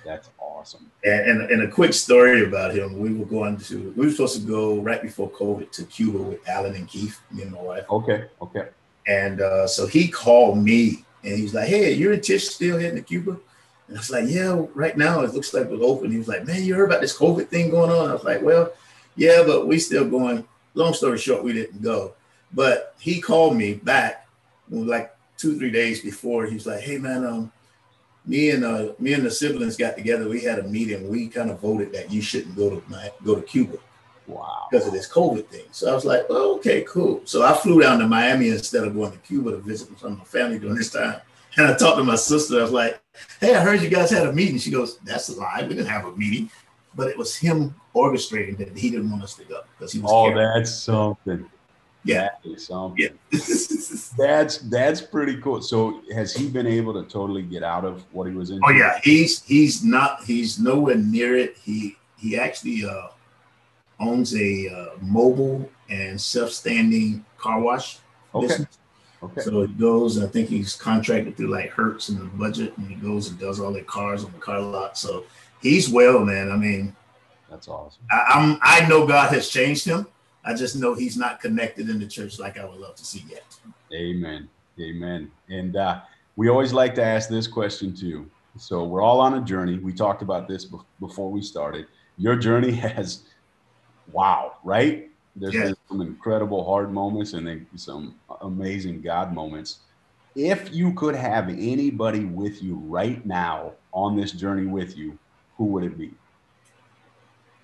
That's 0.06 0.30
awesome. 0.40 0.90
And, 1.04 1.30
and, 1.30 1.52
and 1.52 1.62
a 1.64 1.68
quick 1.68 1.94
story 1.94 2.46
about 2.46 2.74
him, 2.74 3.00
we 3.00 3.14
were 3.14 3.26
going 3.26 3.58
to 3.58 3.94
we 3.96 4.06
were 4.06 4.12
supposed 4.12 4.42
to 4.42 4.48
go 4.48 4.80
right 4.80 5.02
before 5.02 5.30
COVID 5.32 5.72
to 5.72 5.84
Cuba 5.86 6.18
with 6.18 6.48
Alan 6.48 6.76
and 6.76 6.88
Keith, 6.88 7.20
me 7.32 7.44
and 7.44 7.52
my 7.52 7.62
wife. 7.62 7.86
Okay. 7.90 8.26
Okay. 8.42 8.70
And 9.08 9.42
uh, 9.42 9.68
so 9.68 9.86
he 9.86 10.08
called 10.08 10.58
me 10.58 11.06
and 11.24 11.38
he's 11.38 11.54
like, 11.54 11.68
Hey, 11.68 11.94
you're 11.94 12.14
in 12.14 12.22
Tish 12.22 12.48
still 12.50 12.80
heading 12.80 12.96
to 12.96 13.02
Cuba? 13.02 13.38
And 13.88 13.98
I 13.98 14.00
was 14.00 14.12
like, 14.12 14.26
Yeah, 14.28 14.66
right 14.74 14.98
now 14.98 15.22
it 15.22 15.34
looks 15.34 15.54
like 15.54 15.68
we're 15.68 15.84
open. 15.84 16.12
He 16.12 16.18
was 16.18 16.28
like, 16.28 16.46
Man, 16.46 16.64
you 16.64 16.76
heard 16.76 16.90
about 16.90 17.02
this 17.02 17.18
COVID 17.18 17.48
thing 17.48 17.70
going 17.70 17.92
on? 17.92 18.10
I 18.10 18.14
was 18.14 18.24
like, 18.24 18.42
Well, 18.42 18.72
yeah, 19.16 19.44
but 19.46 19.68
we 19.68 19.80
still 19.80 20.10
going. 20.10 20.46
Long 20.76 20.94
story 20.94 21.18
short, 21.18 21.44
we 21.44 21.54
didn't 21.54 21.82
go. 21.84 22.14
But 22.52 22.96
he 23.00 23.22
called 23.22 23.56
me 23.56 23.76
back 23.76 24.28
like 24.70 25.16
two, 25.38 25.58
three 25.58 25.72
days 25.72 26.02
before. 26.02 26.46
He 26.46 26.56
was 26.56 26.66
like, 26.66 26.82
Hey 26.82 26.98
man, 26.98 27.26
um, 27.26 27.52
me 28.26 28.52
and 28.52 28.64
uh 28.64 28.94
me 29.00 29.14
and 29.14 29.26
the 29.26 29.32
siblings 29.32 29.76
got 29.78 29.96
together. 29.98 30.28
We 30.30 30.42
had 30.42 30.60
a 30.60 30.64
meeting. 30.64 31.10
We 31.10 31.28
kind 31.28 31.50
of 31.50 31.60
voted 31.60 31.92
that 31.94 32.12
you 32.12 32.22
shouldn't 32.22 32.56
go 32.56 32.70
to 32.70 32.84
my, 32.90 33.12
go 33.24 33.36
to 33.36 33.42
Cuba 33.42 33.78
Wow. 34.28 34.68
because 34.72 34.88
of 34.88 34.94
this 34.94 35.10
COVID 35.12 35.48
thing. 35.48 35.66
So 35.72 35.92
I 35.92 35.94
was 35.94 36.06
like, 36.06 36.30
well, 36.30 36.56
okay, 36.56 36.86
cool. 36.88 37.22
So 37.26 37.44
I 37.44 37.54
flew 37.54 37.82
down 37.82 38.00
to 38.00 38.08
Miami 38.08 38.50
instead 38.50 38.86
of 38.86 38.94
going 38.94 39.12
to 39.12 39.18
Cuba 39.20 39.52
to 39.52 39.58
visit 39.58 39.90
some 40.00 40.14
of 40.14 40.18
my 40.20 40.24
family 40.24 40.60
during 40.60 40.76
this 40.76 40.92
time. 40.92 41.20
And 41.56 41.68
I 41.68 41.76
talked 41.76 41.98
to 42.00 42.04
my 42.04 42.16
sister. 42.16 42.58
I 42.58 42.64
was 42.64 42.72
like, 42.72 43.00
hey, 43.40 43.54
I 43.54 43.60
heard 43.62 43.80
you 43.80 43.88
guys 43.88 44.10
had 44.10 44.26
a 44.26 44.34
meeting. 44.34 44.58
She 44.58 44.72
goes, 44.72 44.98
that's 45.06 45.30
a 45.30 45.34
lie. 45.40 45.62
We 45.62 45.76
didn't 45.76 45.86
have 45.86 46.06
a 46.06 46.12
meeting. 46.16 46.50
But 46.96 47.10
it 47.10 47.18
was 47.18 47.36
him 47.36 47.76
orchestrating 47.94 48.58
that 48.58 48.76
he 48.76 48.90
didn't 48.90 49.12
want 49.12 49.22
us 49.22 49.36
to 49.36 49.44
go 49.44 49.62
because 49.78 49.92
he 49.94 50.00
was 50.00 50.10
Oh, 50.12 50.34
that's 50.34 50.74
something. 50.74 51.48
Yeah. 52.06 52.30
That 52.44 52.50
is 52.50 52.66
something. 52.68 53.00
Yeah. 53.02 53.10
That's 54.18 54.58
that's 54.58 55.02
pretty 55.02 55.38
cool. 55.42 55.62
So 55.62 56.02
has 56.14 56.34
he 56.34 56.50
been 56.50 56.68
able 56.68 56.94
to 56.94 57.10
totally 57.10 57.42
get 57.42 57.64
out 57.64 57.86
of 57.86 58.04
what 58.12 58.28
he 58.28 58.34
was 58.36 58.52
in? 58.52 58.60
oh 58.64 58.70
yeah, 58.70 59.00
he's 59.04 59.42
he's 59.44 59.84
not 59.84 60.24
he's 60.24 60.60
nowhere 60.60 60.96
near 60.98 61.36
it. 61.36 61.58
He 61.58 61.98
he 62.18 62.38
actually 62.38 62.86
uh, 62.86 63.08
owns 64.00 64.36
a 64.36 64.70
uh, 64.70 64.98
mobile 65.02 65.70
and 65.90 66.20
self-standing 66.20 67.26
car 67.38 67.60
wash 67.60 68.00
Okay. 68.36 68.48
business. 68.48 68.78
Okay. 69.22 69.42
So 69.42 69.62
he 69.66 69.74
goes, 69.74 70.22
I 70.22 70.28
think 70.28 70.50
he's 70.50 70.76
contracted 70.76 71.38
through 71.38 71.48
like 71.48 71.70
Hertz 71.70 72.10
and 72.10 72.20
the 72.20 72.26
budget, 72.26 72.78
and 72.78 72.88
he 72.88 72.96
goes 72.96 73.30
and 73.30 73.40
does 73.40 73.60
all 73.60 73.72
their 73.72 73.84
cars 73.84 74.26
on 74.26 74.32
the 74.34 74.40
car 74.40 74.60
lot. 74.60 74.98
So 74.98 75.26
he's 75.62 75.90
well, 75.90 76.20
man. 76.26 76.52
I 76.52 76.58
mean, 76.58 76.96
That's 77.50 77.68
awesome. 77.68 78.04
I, 78.12 78.24
I'm 78.34 78.60
I 78.62 78.88
know 78.88 79.08
God 79.08 79.34
has 79.34 79.48
changed 79.50 79.86
him. 79.86 80.08
I 80.46 80.54
just 80.54 80.76
know 80.76 80.94
he's 80.94 81.18
not 81.18 81.40
connected 81.40 81.90
in 81.90 82.00
the 82.00 82.08
church 82.08 82.40
like 82.40 82.58
I 82.58 82.66
would 82.66 82.80
love 82.80 82.96
to 82.96 83.06
see 83.06 83.24
yet. 83.30 83.46
Amen. 83.94 84.50
Amen. 84.80 85.32
And 85.50 85.76
uh, 85.76 86.02
we 86.36 86.50
always 86.50 86.74
like 86.74 86.96
to 86.96 87.04
ask 87.04 87.30
this 87.30 87.48
question 87.48 87.96
too. 87.96 88.30
So 88.58 88.84
we're 88.84 89.02
all 89.02 89.20
on 89.20 89.36
a 89.36 89.42
journey. 89.42 89.80
We 89.80 89.94
talked 89.94 90.22
about 90.22 90.48
this 90.48 90.66
bef- 90.70 90.86
before 91.00 91.32
we 91.32 91.42
started. 91.42 91.88
Your 92.18 92.36
journey 92.36 92.72
has, 92.88 93.24
wow, 94.12 94.54
right? 94.64 95.10
There's 95.36 95.54
Yeah. 95.56 95.66
been 95.66 95.76
some 95.90 96.02
incredible 96.02 96.64
hard 96.66 96.92
moments 96.92 97.34
and 97.34 97.48
then 97.48 97.68
some 97.76 98.16
amazing 98.42 99.02
God 99.02 99.34
moments. 99.34 99.80
If 100.36 100.74
you 100.74 100.94
could 100.94 101.16
have 101.16 101.50
anybody 101.50 102.26
with 102.26 102.62
you 102.62 102.76
right 102.76 103.24
now 103.26 103.74
on 103.94 104.16
this 104.18 104.32
journey 104.32 104.66
with 104.66 104.98
you, 104.98 105.18
who 105.58 105.66
would 105.66 105.84
it 105.84 105.98
be? 105.98 106.12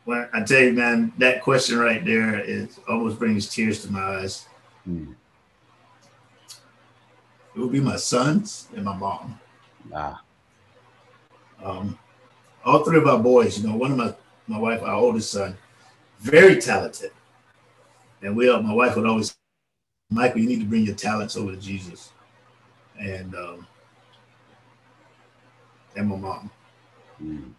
Well, 0.09 0.27
I 0.33 0.41
tell 0.41 0.61
you, 0.61 0.73
man, 0.73 1.13
that 1.19 1.43
question 1.43 1.77
right 1.77 2.03
there 2.03 2.39
is 2.39 2.79
almost 2.89 3.19
brings 3.19 3.47
tears 3.47 3.83
to 3.85 3.91
my 3.93 4.01
eyes. 4.01 4.47
Hmm. 4.83 5.11
It 7.55 7.59
would 7.59 7.71
be 7.71 7.79
my 7.79 7.95
sons 7.97 8.69
and 8.75 8.85
my 8.85 8.97
mom. 8.97 9.39
Ah, 9.93 10.23
Um, 11.63 11.99
all 12.65 12.83
three 12.83 12.97
of 12.97 13.05
our 13.05 13.19
boys, 13.19 13.59
you 13.59 13.69
know, 13.69 13.75
one 13.75 13.91
of 13.91 13.97
my 13.97 14.15
my 14.47 14.57
wife, 14.57 14.81
our 14.81 14.95
oldest 14.95 15.29
son, 15.29 15.55
very 16.17 16.59
talented, 16.59 17.11
and 18.23 18.35
we, 18.35 18.47
my 18.63 18.73
wife 18.73 18.95
would 18.95 19.05
always, 19.05 19.37
Michael, 20.09 20.41
you 20.41 20.47
need 20.47 20.61
to 20.61 20.65
bring 20.65 20.85
your 20.85 20.95
talents 20.95 21.37
over 21.37 21.51
to 21.51 21.57
Jesus, 21.61 22.13
and 22.99 23.35
um, 23.35 23.67
and 25.95 26.07
my 26.09 26.15
mom. 26.15 26.49
hmm. 27.19 27.49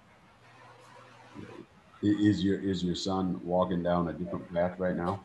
Is 2.02 2.42
your 2.42 2.58
is 2.58 2.82
your 2.82 2.94
son 2.94 3.40
walking 3.44 3.82
down 3.82 4.08
a 4.08 4.12
different 4.12 4.52
path 4.52 4.78
right 4.78 4.96
now? 4.96 5.20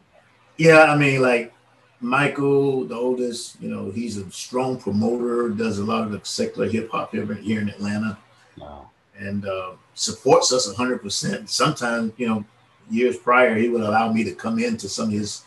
Yeah, 0.58 0.84
I 0.84 0.98
mean, 0.98 1.22
like 1.22 1.54
Michael, 2.02 2.86
the 2.86 2.96
oldest, 2.96 3.62
you 3.62 3.70
know, 3.70 3.92
he's 3.92 4.18
a 4.18 4.30
strong 4.32 4.78
promoter, 4.80 5.50
does 5.50 5.80
a 5.80 5.84
lot 5.84 6.04
of 6.04 6.12
the 6.12 6.22
secular 6.24 6.70
hip 6.70 6.90
hop 6.92 7.12
here, 7.12 7.34
here 7.36 7.62
in 7.62 7.70
Atlanta. 7.70 8.18
No. 8.58 8.90
and 9.18 9.46
uh, 9.46 9.72
supports 9.96 10.54
us 10.54 10.72
100%. 10.74 11.50
Sometimes, 11.50 12.14
you 12.18 12.28
know, 12.28 12.46
years 12.90 13.18
prior, 13.18 13.56
he 13.56 13.70
would 13.70 13.82
allow 13.82 14.12
me 14.12 14.24
to 14.24 14.34
come 14.34 14.60
into 14.60 14.88
some 14.88 15.08
of 15.08 15.12
his 15.12 15.44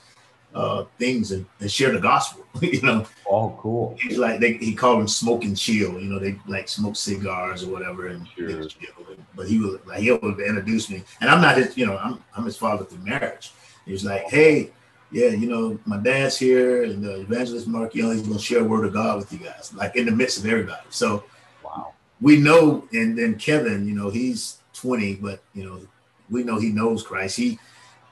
uh, 0.55 0.85
things 0.99 1.31
and, 1.33 1.45
and 1.61 1.71
share 1.71 1.93
the 1.93 2.01
gospel. 2.01 2.45
you 2.63 2.81
know, 2.83 3.07
Oh, 3.31 3.57
cool. 3.61 3.97
he's 4.01 4.19
like 4.19 4.41
they, 4.41 4.55
he 4.55 4.75
called 4.75 5.01
them 5.01 5.09
smoke 5.09 5.45
and 5.45 5.57
chill. 5.57 5.93
You 6.01 6.09
know, 6.11 6.19
they 6.19 6.39
like 6.47 6.69
smoke 6.69 6.97
cigars 6.97 7.63
or 7.65 7.71
whatever, 7.71 8.09
and 8.09 8.27
Sure. 8.37 8.65
chill. 8.65 8.89
But 9.37 9.49
he 9.49 9.59
was 9.59 9.79
like 9.87 10.01
he 10.01 10.11
would 10.13 10.41
introduce 10.41 10.89
me, 10.91 11.05
and 11.21 11.31
I'm 11.31 11.41
not 11.41 11.57
his. 11.57 11.77
You 11.77 11.87
know, 11.87 11.97
I'm 11.99 12.23
I'm 12.37 12.45
his 12.45 12.57
father 12.57 12.85
through 12.85 13.05
marriage. 13.05 13.53
He 13.85 13.93
was 13.93 14.05
like, 14.05 14.23
hey. 14.25 14.71
Yeah, 15.11 15.29
you 15.31 15.49
know, 15.49 15.79
my 15.87 15.97
dad's 15.97 16.37
here, 16.39 16.83
and 16.85 17.03
the 17.03 17.21
Evangelist 17.23 17.67
Mark 17.67 17.95
Young, 17.95 18.13
he's 18.13 18.27
gonna 18.27 18.39
share 18.39 18.61
a 18.61 18.65
word 18.65 18.85
of 18.85 18.93
God 18.93 19.17
with 19.17 19.33
you 19.33 19.39
guys, 19.39 19.73
like 19.75 19.97
in 19.97 20.05
the 20.05 20.13
midst 20.13 20.37
of 20.39 20.45
everybody. 20.45 20.83
So, 20.91 21.25
Wow. 21.65 21.95
we 22.21 22.37
know, 22.37 22.87
and 22.93 23.17
then 23.19 23.37
Kevin, 23.37 23.89
you 23.89 23.95
know, 23.95 24.11
he's 24.11 24.59
20, 24.75 25.15
but 25.15 25.43
you 25.55 25.65
know, 25.65 25.81
we 26.29 26.43
know 26.45 26.59
he 26.59 26.69
knows 26.69 27.03
Christ. 27.03 27.39
He, 27.39 27.59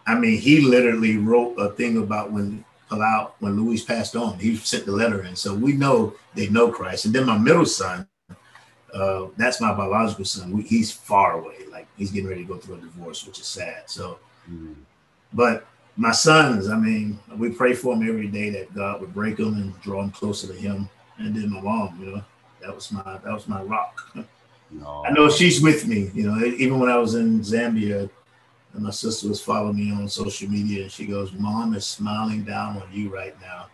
I 0.06 0.14
mean, 0.14 0.38
he 0.38 0.60
literally 0.60 1.16
wrote 1.16 1.56
a 1.56 1.70
thing 1.70 1.98
about 1.98 2.30
when 2.32 2.64
Palau, 2.90 3.32
when 3.40 3.56
Luis 3.56 3.84
passed 3.84 4.14
on, 4.14 4.38
he 4.38 4.56
sent 4.56 4.86
the 4.86 4.92
letter 4.92 5.24
in. 5.24 5.34
So 5.34 5.54
we 5.54 5.72
know 5.72 6.14
they 6.34 6.48
know 6.48 6.70
Christ. 6.70 7.06
And 7.06 7.14
then 7.14 7.26
my 7.26 7.36
middle 7.36 7.66
son, 7.66 8.06
uh, 8.94 9.26
that's 9.36 9.60
my 9.60 9.74
biological 9.74 10.24
son. 10.24 10.52
We, 10.52 10.62
he's 10.62 10.92
far 10.92 11.40
away, 11.40 11.56
like 11.70 11.88
he's 11.96 12.10
getting 12.12 12.28
ready 12.28 12.42
to 12.42 12.48
go 12.48 12.56
through 12.58 12.76
a 12.76 12.78
divorce, 12.78 13.26
which 13.26 13.40
is 13.40 13.46
sad. 13.46 13.82
So, 13.86 14.18
Hmm. 14.46 14.74
but 15.32 15.66
my 15.96 16.12
sons, 16.12 16.68
I 16.68 16.76
mean, 16.78 17.18
we 17.36 17.50
pray 17.50 17.72
for 17.74 17.96
them 17.96 18.08
every 18.08 18.28
day 18.28 18.50
that 18.50 18.72
God 18.72 19.00
would 19.00 19.12
break 19.12 19.38
them 19.38 19.54
and 19.54 19.80
draw 19.80 20.02
them 20.02 20.12
closer 20.12 20.46
to 20.46 20.52
Him. 20.52 20.88
And 21.18 21.34
then 21.34 21.50
my 21.50 21.60
mom, 21.60 21.98
you 21.98 22.06
know, 22.12 22.22
that 22.60 22.72
was 22.72 22.92
my 22.92 23.02
that 23.02 23.32
was 23.32 23.48
my 23.48 23.62
rock. 23.62 24.12
No. 24.68 25.04
I 25.06 25.12
know 25.12 25.30
she's 25.30 25.62
with 25.62 25.86
me. 25.86 26.10
You 26.12 26.28
know, 26.28 26.44
even 26.44 26.80
when 26.80 26.90
I 26.90 26.96
was 26.96 27.14
in 27.14 27.38
Zambia, 27.38 28.10
and 28.76 28.84
my 28.84 28.90
sister 28.90 29.26
was 29.28 29.40
following 29.40 29.76
me 29.76 29.90
on 29.90 30.06
social 30.06 30.48
media, 30.50 30.82
and 30.82 30.92
she 30.92 31.06
goes, 31.06 31.32
"Mom 31.32 31.74
is 31.74 31.86
smiling 31.86 32.44
down 32.44 32.76
on 32.76 32.88
you 32.92 33.08
right 33.08 33.34
now." 33.40 33.68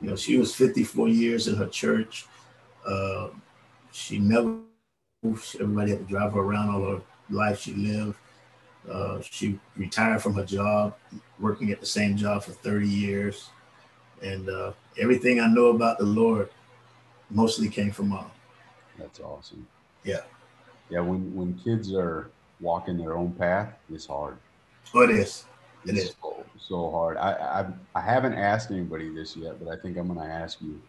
You 0.00 0.10
know, 0.10 0.16
she 0.16 0.38
was 0.38 0.54
54 0.54 1.08
years 1.08 1.48
in 1.48 1.56
her 1.56 1.66
church. 1.66 2.26
Uh, 2.86 3.28
she 3.90 4.18
never. 4.18 4.60
Everybody 5.24 5.90
had 5.90 6.00
to 6.00 6.04
drive 6.04 6.32
her 6.34 6.40
around 6.40 6.68
all 6.68 6.82
her 6.82 7.02
life. 7.30 7.60
She 7.60 7.74
lived. 7.74 8.16
Uh, 8.88 9.20
she 9.22 9.58
retired 9.76 10.22
from 10.22 10.34
her 10.34 10.44
job, 10.44 10.94
working 11.40 11.72
at 11.72 11.80
the 11.80 11.86
same 11.86 12.16
job 12.16 12.44
for 12.44 12.52
30 12.52 12.86
years, 12.86 13.48
and 14.22 14.48
uh, 14.48 14.72
everything 15.00 15.40
I 15.40 15.48
know 15.48 15.66
about 15.66 15.98
the 15.98 16.04
Lord 16.04 16.50
mostly 17.30 17.68
came 17.68 17.90
from 17.90 18.10
mom. 18.10 18.30
That's 18.98 19.18
awesome. 19.18 19.66
Yeah. 20.04 20.20
Yeah. 20.90 21.00
When 21.00 21.34
when 21.34 21.54
kids 21.54 21.92
are 21.92 22.30
walking 22.64 22.96
their 22.96 23.14
own 23.14 23.32
path, 23.32 23.74
is 23.92 24.06
hard. 24.06 24.38
Oh, 24.94 25.02
it 25.02 25.10
is. 25.10 25.44
It 25.84 25.90
it's 25.90 26.06
is. 26.06 26.16
So, 26.20 26.44
so 26.58 26.90
hard. 26.90 27.16
I, 27.18 27.30
I 27.60 27.66
I 27.94 28.00
haven't 28.00 28.34
asked 28.34 28.70
anybody 28.70 29.14
this 29.14 29.36
yet, 29.36 29.62
but 29.62 29.68
I 29.70 29.80
think 29.80 29.96
I'm 29.96 30.08
going 30.08 30.26
to 30.26 30.34
ask 30.34 30.60
you. 30.62 30.80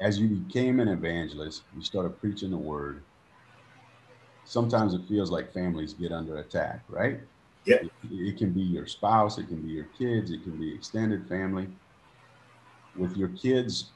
As 0.00 0.18
you 0.18 0.26
became 0.26 0.80
an 0.80 0.88
evangelist, 0.88 1.62
you 1.76 1.82
started 1.82 2.20
preaching 2.20 2.50
the 2.50 2.58
word. 2.58 3.02
Sometimes 4.44 4.94
it 4.94 5.02
feels 5.08 5.30
like 5.30 5.54
families 5.54 5.94
get 5.94 6.10
under 6.10 6.38
attack, 6.38 6.82
right? 6.88 7.20
Yeah. 7.64 7.76
It, 7.76 7.90
it 8.10 8.36
can 8.36 8.50
be 8.50 8.62
your 8.62 8.86
spouse, 8.86 9.38
it 9.38 9.46
can 9.46 9.62
be 9.62 9.68
your 9.68 9.86
kids, 9.96 10.32
it 10.32 10.42
can 10.42 10.56
be 10.58 10.74
extended 10.74 11.28
family. 11.28 11.68
With 12.96 13.16
your 13.16 13.28
kids 13.28 13.92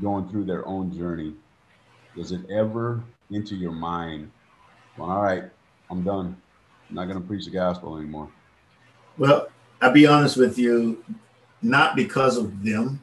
going 0.00 0.28
through 0.28 0.44
their 0.44 0.64
own 0.66 0.96
journey, 0.96 1.34
does 2.16 2.30
it 2.30 2.48
ever 2.48 3.02
into 3.30 3.56
your 3.56 3.72
mind, 3.72 4.30
well, 4.98 5.10
all 5.10 5.22
right, 5.22 5.44
I'm 5.90 6.02
done. 6.02 6.36
I'm 6.88 6.94
not 6.94 7.06
going 7.06 7.20
to 7.20 7.26
preach 7.26 7.44
the 7.44 7.50
gospel 7.50 7.96
anymore? 7.96 8.28
Well, 9.16 9.48
I'll 9.80 9.92
be 9.92 10.06
honest 10.06 10.36
with 10.36 10.58
you, 10.58 11.04
not 11.62 11.96
because 11.96 12.36
of 12.36 12.62
them, 12.64 13.02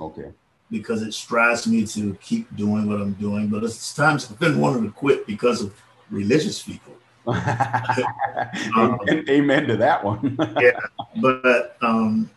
Okay. 0.00 0.30
because 0.70 1.02
it 1.02 1.12
strives 1.12 1.66
me 1.66 1.86
to 1.86 2.14
keep 2.20 2.54
doing 2.56 2.88
what 2.88 3.00
I'm 3.00 3.12
doing, 3.14 3.48
but 3.48 3.64
it's 3.64 3.94
times 3.94 4.30
I've 4.30 4.38
been 4.38 4.60
wanting 4.60 4.84
to 4.84 4.90
quit 4.90 5.26
because 5.26 5.62
of 5.62 5.80
religious 6.10 6.62
people. 6.62 6.92
amen, 8.76 9.24
amen 9.28 9.66
to 9.66 9.76
that 9.76 10.04
one. 10.04 10.36
yeah, 10.60 10.78
but 11.22 11.78
um, 11.80 12.30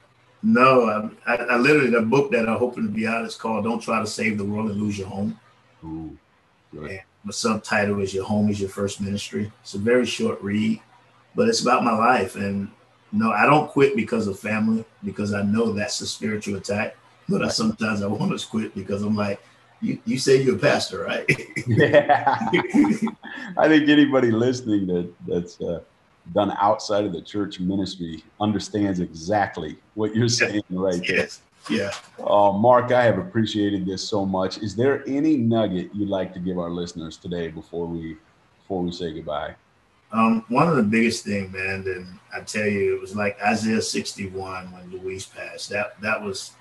no, 0.43 1.11
I, 1.25 1.33
I, 1.33 1.35
I 1.35 1.57
literally 1.57 1.89
the 1.89 2.01
book 2.01 2.31
that 2.31 2.47
I'm 2.47 2.57
hoping 2.57 2.83
to 2.83 2.89
be 2.89 3.05
out 3.05 3.25
is 3.25 3.35
called 3.35 3.65
"Don't 3.65 3.81
Try 3.81 3.99
to 3.99 4.07
Save 4.07 4.37
the 4.37 4.45
World 4.45 4.71
and 4.71 4.79
Lose 4.79 4.97
Your 4.97 5.07
Home." 5.07 5.37
Ooh, 5.83 6.17
the 7.25 7.33
subtitle 7.33 7.99
is 8.01 8.13
"Your 8.13 8.25
Home 8.25 8.49
Is 8.49 8.59
Your 8.59 8.69
First 8.69 9.01
Ministry." 9.01 9.51
It's 9.61 9.73
a 9.73 9.79
very 9.79 10.05
short 10.05 10.41
read, 10.41 10.81
but 11.35 11.47
it's 11.47 11.61
about 11.61 11.83
my 11.83 11.93
life. 11.93 12.35
And 12.35 12.69
no, 13.11 13.31
I 13.31 13.45
don't 13.45 13.69
quit 13.69 13.95
because 13.95 14.27
of 14.27 14.39
family, 14.39 14.85
because 15.03 15.33
I 15.33 15.41
know 15.41 15.71
that's 15.73 16.01
a 16.01 16.07
spiritual 16.07 16.55
attack. 16.55 16.95
But 17.29 17.43
I, 17.43 17.49
sometimes 17.49 18.01
I 18.01 18.07
want 18.07 18.37
to 18.37 18.47
quit 18.47 18.73
because 18.73 19.03
I'm 19.03 19.15
like, 19.15 19.41
you, 19.81 19.99
you 20.05 20.17
say 20.17 20.41
you're 20.41 20.55
a 20.55 20.59
pastor, 20.59 21.03
right? 21.03 21.25
yeah. 21.67 22.49
I 23.57 23.67
think 23.67 23.89
anybody 23.89 24.31
listening 24.31 24.87
that 24.87 25.13
that's 25.27 25.61
uh, 25.61 25.81
done 26.33 26.55
outside 26.59 27.05
of 27.05 27.13
the 27.13 27.21
church 27.21 27.59
ministry 27.59 28.23
understands 28.39 28.99
exactly 28.99 29.77
what 29.93 30.15
you're 30.15 30.29
saying 30.29 30.63
right 30.69 31.01
there. 31.05 31.17
yes. 31.17 31.41
Yeah. 31.69 31.91
Uh, 32.19 32.51
Mark, 32.51 32.91
I 32.91 33.03
have 33.03 33.17
appreciated 33.17 33.85
this 33.85 34.07
so 34.07 34.25
much. 34.25 34.57
Is 34.59 34.75
there 34.75 35.03
any 35.07 35.37
nugget 35.37 35.89
you'd 35.93 36.09
like 36.09 36.33
to 36.33 36.39
give 36.39 36.57
our 36.57 36.69
listeners 36.69 37.17
today 37.17 37.47
before 37.49 37.85
we 37.87 38.17
before 38.61 38.81
we 38.83 38.91
say 38.91 39.13
goodbye? 39.13 39.55
Um, 40.11 40.45
one 40.47 40.69
of 40.69 40.77
the 40.77 40.83
biggest 40.83 41.25
thing, 41.25 41.51
man, 41.51 41.83
and 41.85 42.19
I 42.33 42.41
tell 42.41 42.65
you, 42.65 42.95
it 42.95 43.01
was 43.01 43.15
like 43.15 43.37
Isaiah 43.41 43.81
61 43.81 44.71
when 44.71 44.91
Luis 44.91 45.25
passed. 45.25 45.69
That 45.69 45.99
that 46.01 46.21
was 46.21 46.51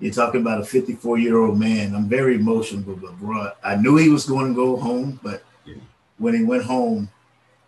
you're 0.00 0.12
talking 0.12 0.40
about 0.40 0.60
a 0.60 0.64
54 0.64 1.18
year 1.18 1.38
old 1.38 1.58
man. 1.58 1.94
I'm 1.94 2.08
very 2.08 2.34
emotional, 2.34 2.96
but 2.96 3.16
bro, 3.18 3.52
I 3.62 3.76
knew 3.76 3.96
he 3.96 4.08
was 4.08 4.26
going 4.26 4.48
to 4.48 4.54
go 4.54 4.76
home, 4.76 5.20
but 5.22 5.44
Yeah. 5.64 5.76
when 6.18 6.34
he 6.34 6.42
went 6.42 6.64
home, 6.64 7.08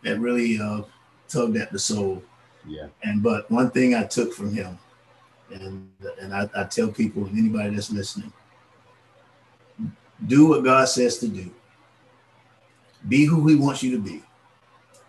it 0.03 0.19
really 0.19 0.59
uh, 0.61 0.83
tugged 1.29 1.57
at 1.57 1.71
the 1.73 1.79
soul. 1.79 2.23
Yeah. 2.67 2.89
And 3.05 3.23
but 3.23 3.49
one 3.51 3.71
thing 3.71 3.95
I 3.95 4.03
took 4.05 4.33
from 4.35 4.53
him, 4.53 4.77
and 5.51 5.89
and 6.21 6.35
I, 6.35 6.49
I 6.57 6.65
tell 6.65 6.89
people 6.89 7.25
and 7.27 7.39
anybody 7.39 7.75
that's 7.75 7.91
listening, 7.91 8.33
do 10.27 10.47
what 10.49 10.65
God 10.65 10.89
says 10.89 11.19
to 11.19 11.29
do. 11.29 11.51
Be 13.09 13.25
who 13.25 13.47
He 13.47 13.55
wants 13.55 13.83
you 13.83 13.91
to 13.93 14.03
be. 14.03 14.23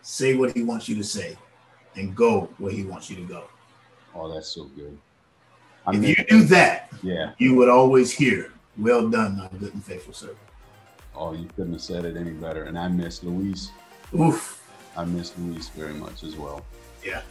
Say 0.02 0.36
what 0.36 0.56
He 0.56 0.63
wants 0.63 0.88
you 0.88 0.95
to 0.95 1.04
say, 1.04 1.38
and 1.95 2.15
go 2.15 2.50
where 2.58 2.71
He 2.71 2.84
wants 2.84 3.10
you 3.10 3.15
to 3.17 3.23
go. 3.23 3.45
Oh, 4.13 4.34
that's 4.34 4.50
so 4.50 4.65
good. 4.65 4.97
If 5.88 6.00
mean, 6.00 6.15
you 6.17 6.26
do 6.28 6.43
that, 6.45 6.89
yeah. 7.02 7.32
you 7.38 7.56
would 7.56 7.69
always 7.69 8.12
hear, 8.12 8.52
"Well 8.78 9.10
done, 9.10 9.38
my 9.38 9.47
good 9.58 9.73
and 9.73 9.84
faithful 9.84 10.13
servant." 10.13 10.39
Oh, 11.15 11.34
you 11.34 11.47
couldn't 11.56 11.73
have 11.73 11.82
said 11.82 12.06
it 12.06 12.15
any 12.15 12.32
better. 12.32 12.65
And 12.65 12.78
I 12.78 12.88
miss 12.88 13.23
Luis. 13.23 13.71
Oof. 14.13 14.63
I 14.95 15.04
miss 15.06 15.34
Luis 15.38 15.69
very 15.69 15.93
much 15.93 16.23
as 16.23 16.36
well. 16.36 16.63
Yeah. 17.04 17.21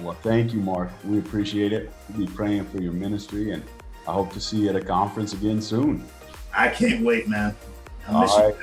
Well, 0.00 0.16
thank 0.22 0.52
you, 0.52 0.60
Mark. 0.60 0.90
We 1.04 1.18
appreciate 1.18 1.72
it. 1.72 1.92
We'll 2.08 2.26
be 2.26 2.32
praying 2.32 2.66
for 2.66 2.80
your 2.80 2.92
ministry, 2.92 3.50
and 3.50 3.62
I 4.06 4.12
hope 4.12 4.32
to 4.32 4.40
see 4.40 4.58
you 4.58 4.68
at 4.70 4.76
a 4.76 4.80
conference 4.80 5.32
again 5.32 5.60
soon. 5.60 6.04
I 6.54 6.68
can't 6.68 7.04
wait, 7.04 7.28
man. 7.28 7.54
I 8.08 8.20
miss 8.20 8.32
All 8.32 8.48
you. 8.48 8.56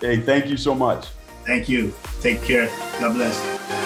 Hey, 0.00 0.20
thank 0.20 0.46
you 0.46 0.56
so 0.56 0.74
much. 0.74 1.08
Thank 1.44 1.68
you. 1.68 1.92
Take 2.20 2.42
care. 2.42 2.68
God 3.00 3.14
bless. 3.14 3.81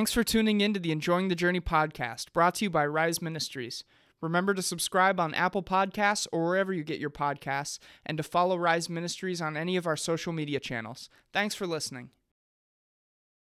Thanks 0.00 0.14
for 0.14 0.24
tuning 0.24 0.62
in 0.62 0.72
to 0.72 0.80
the 0.80 0.92
Enjoying 0.92 1.28
the 1.28 1.34
Journey 1.34 1.60
podcast, 1.60 2.32
brought 2.32 2.54
to 2.54 2.64
you 2.64 2.70
by 2.70 2.86
Rise 2.86 3.20
Ministries. 3.20 3.84
Remember 4.22 4.54
to 4.54 4.62
subscribe 4.62 5.20
on 5.20 5.34
Apple 5.34 5.62
Podcasts 5.62 6.26
or 6.32 6.46
wherever 6.46 6.72
you 6.72 6.82
get 6.82 6.98
your 6.98 7.10
podcasts, 7.10 7.78
and 8.06 8.16
to 8.16 8.22
follow 8.22 8.56
Rise 8.56 8.88
Ministries 8.88 9.42
on 9.42 9.58
any 9.58 9.76
of 9.76 9.86
our 9.86 9.98
social 9.98 10.32
media 10.32 10.58
channels. 10.58 11.10
Thanks 11.34 11.54
for 11.54 11.66
listening. 11.66 12.08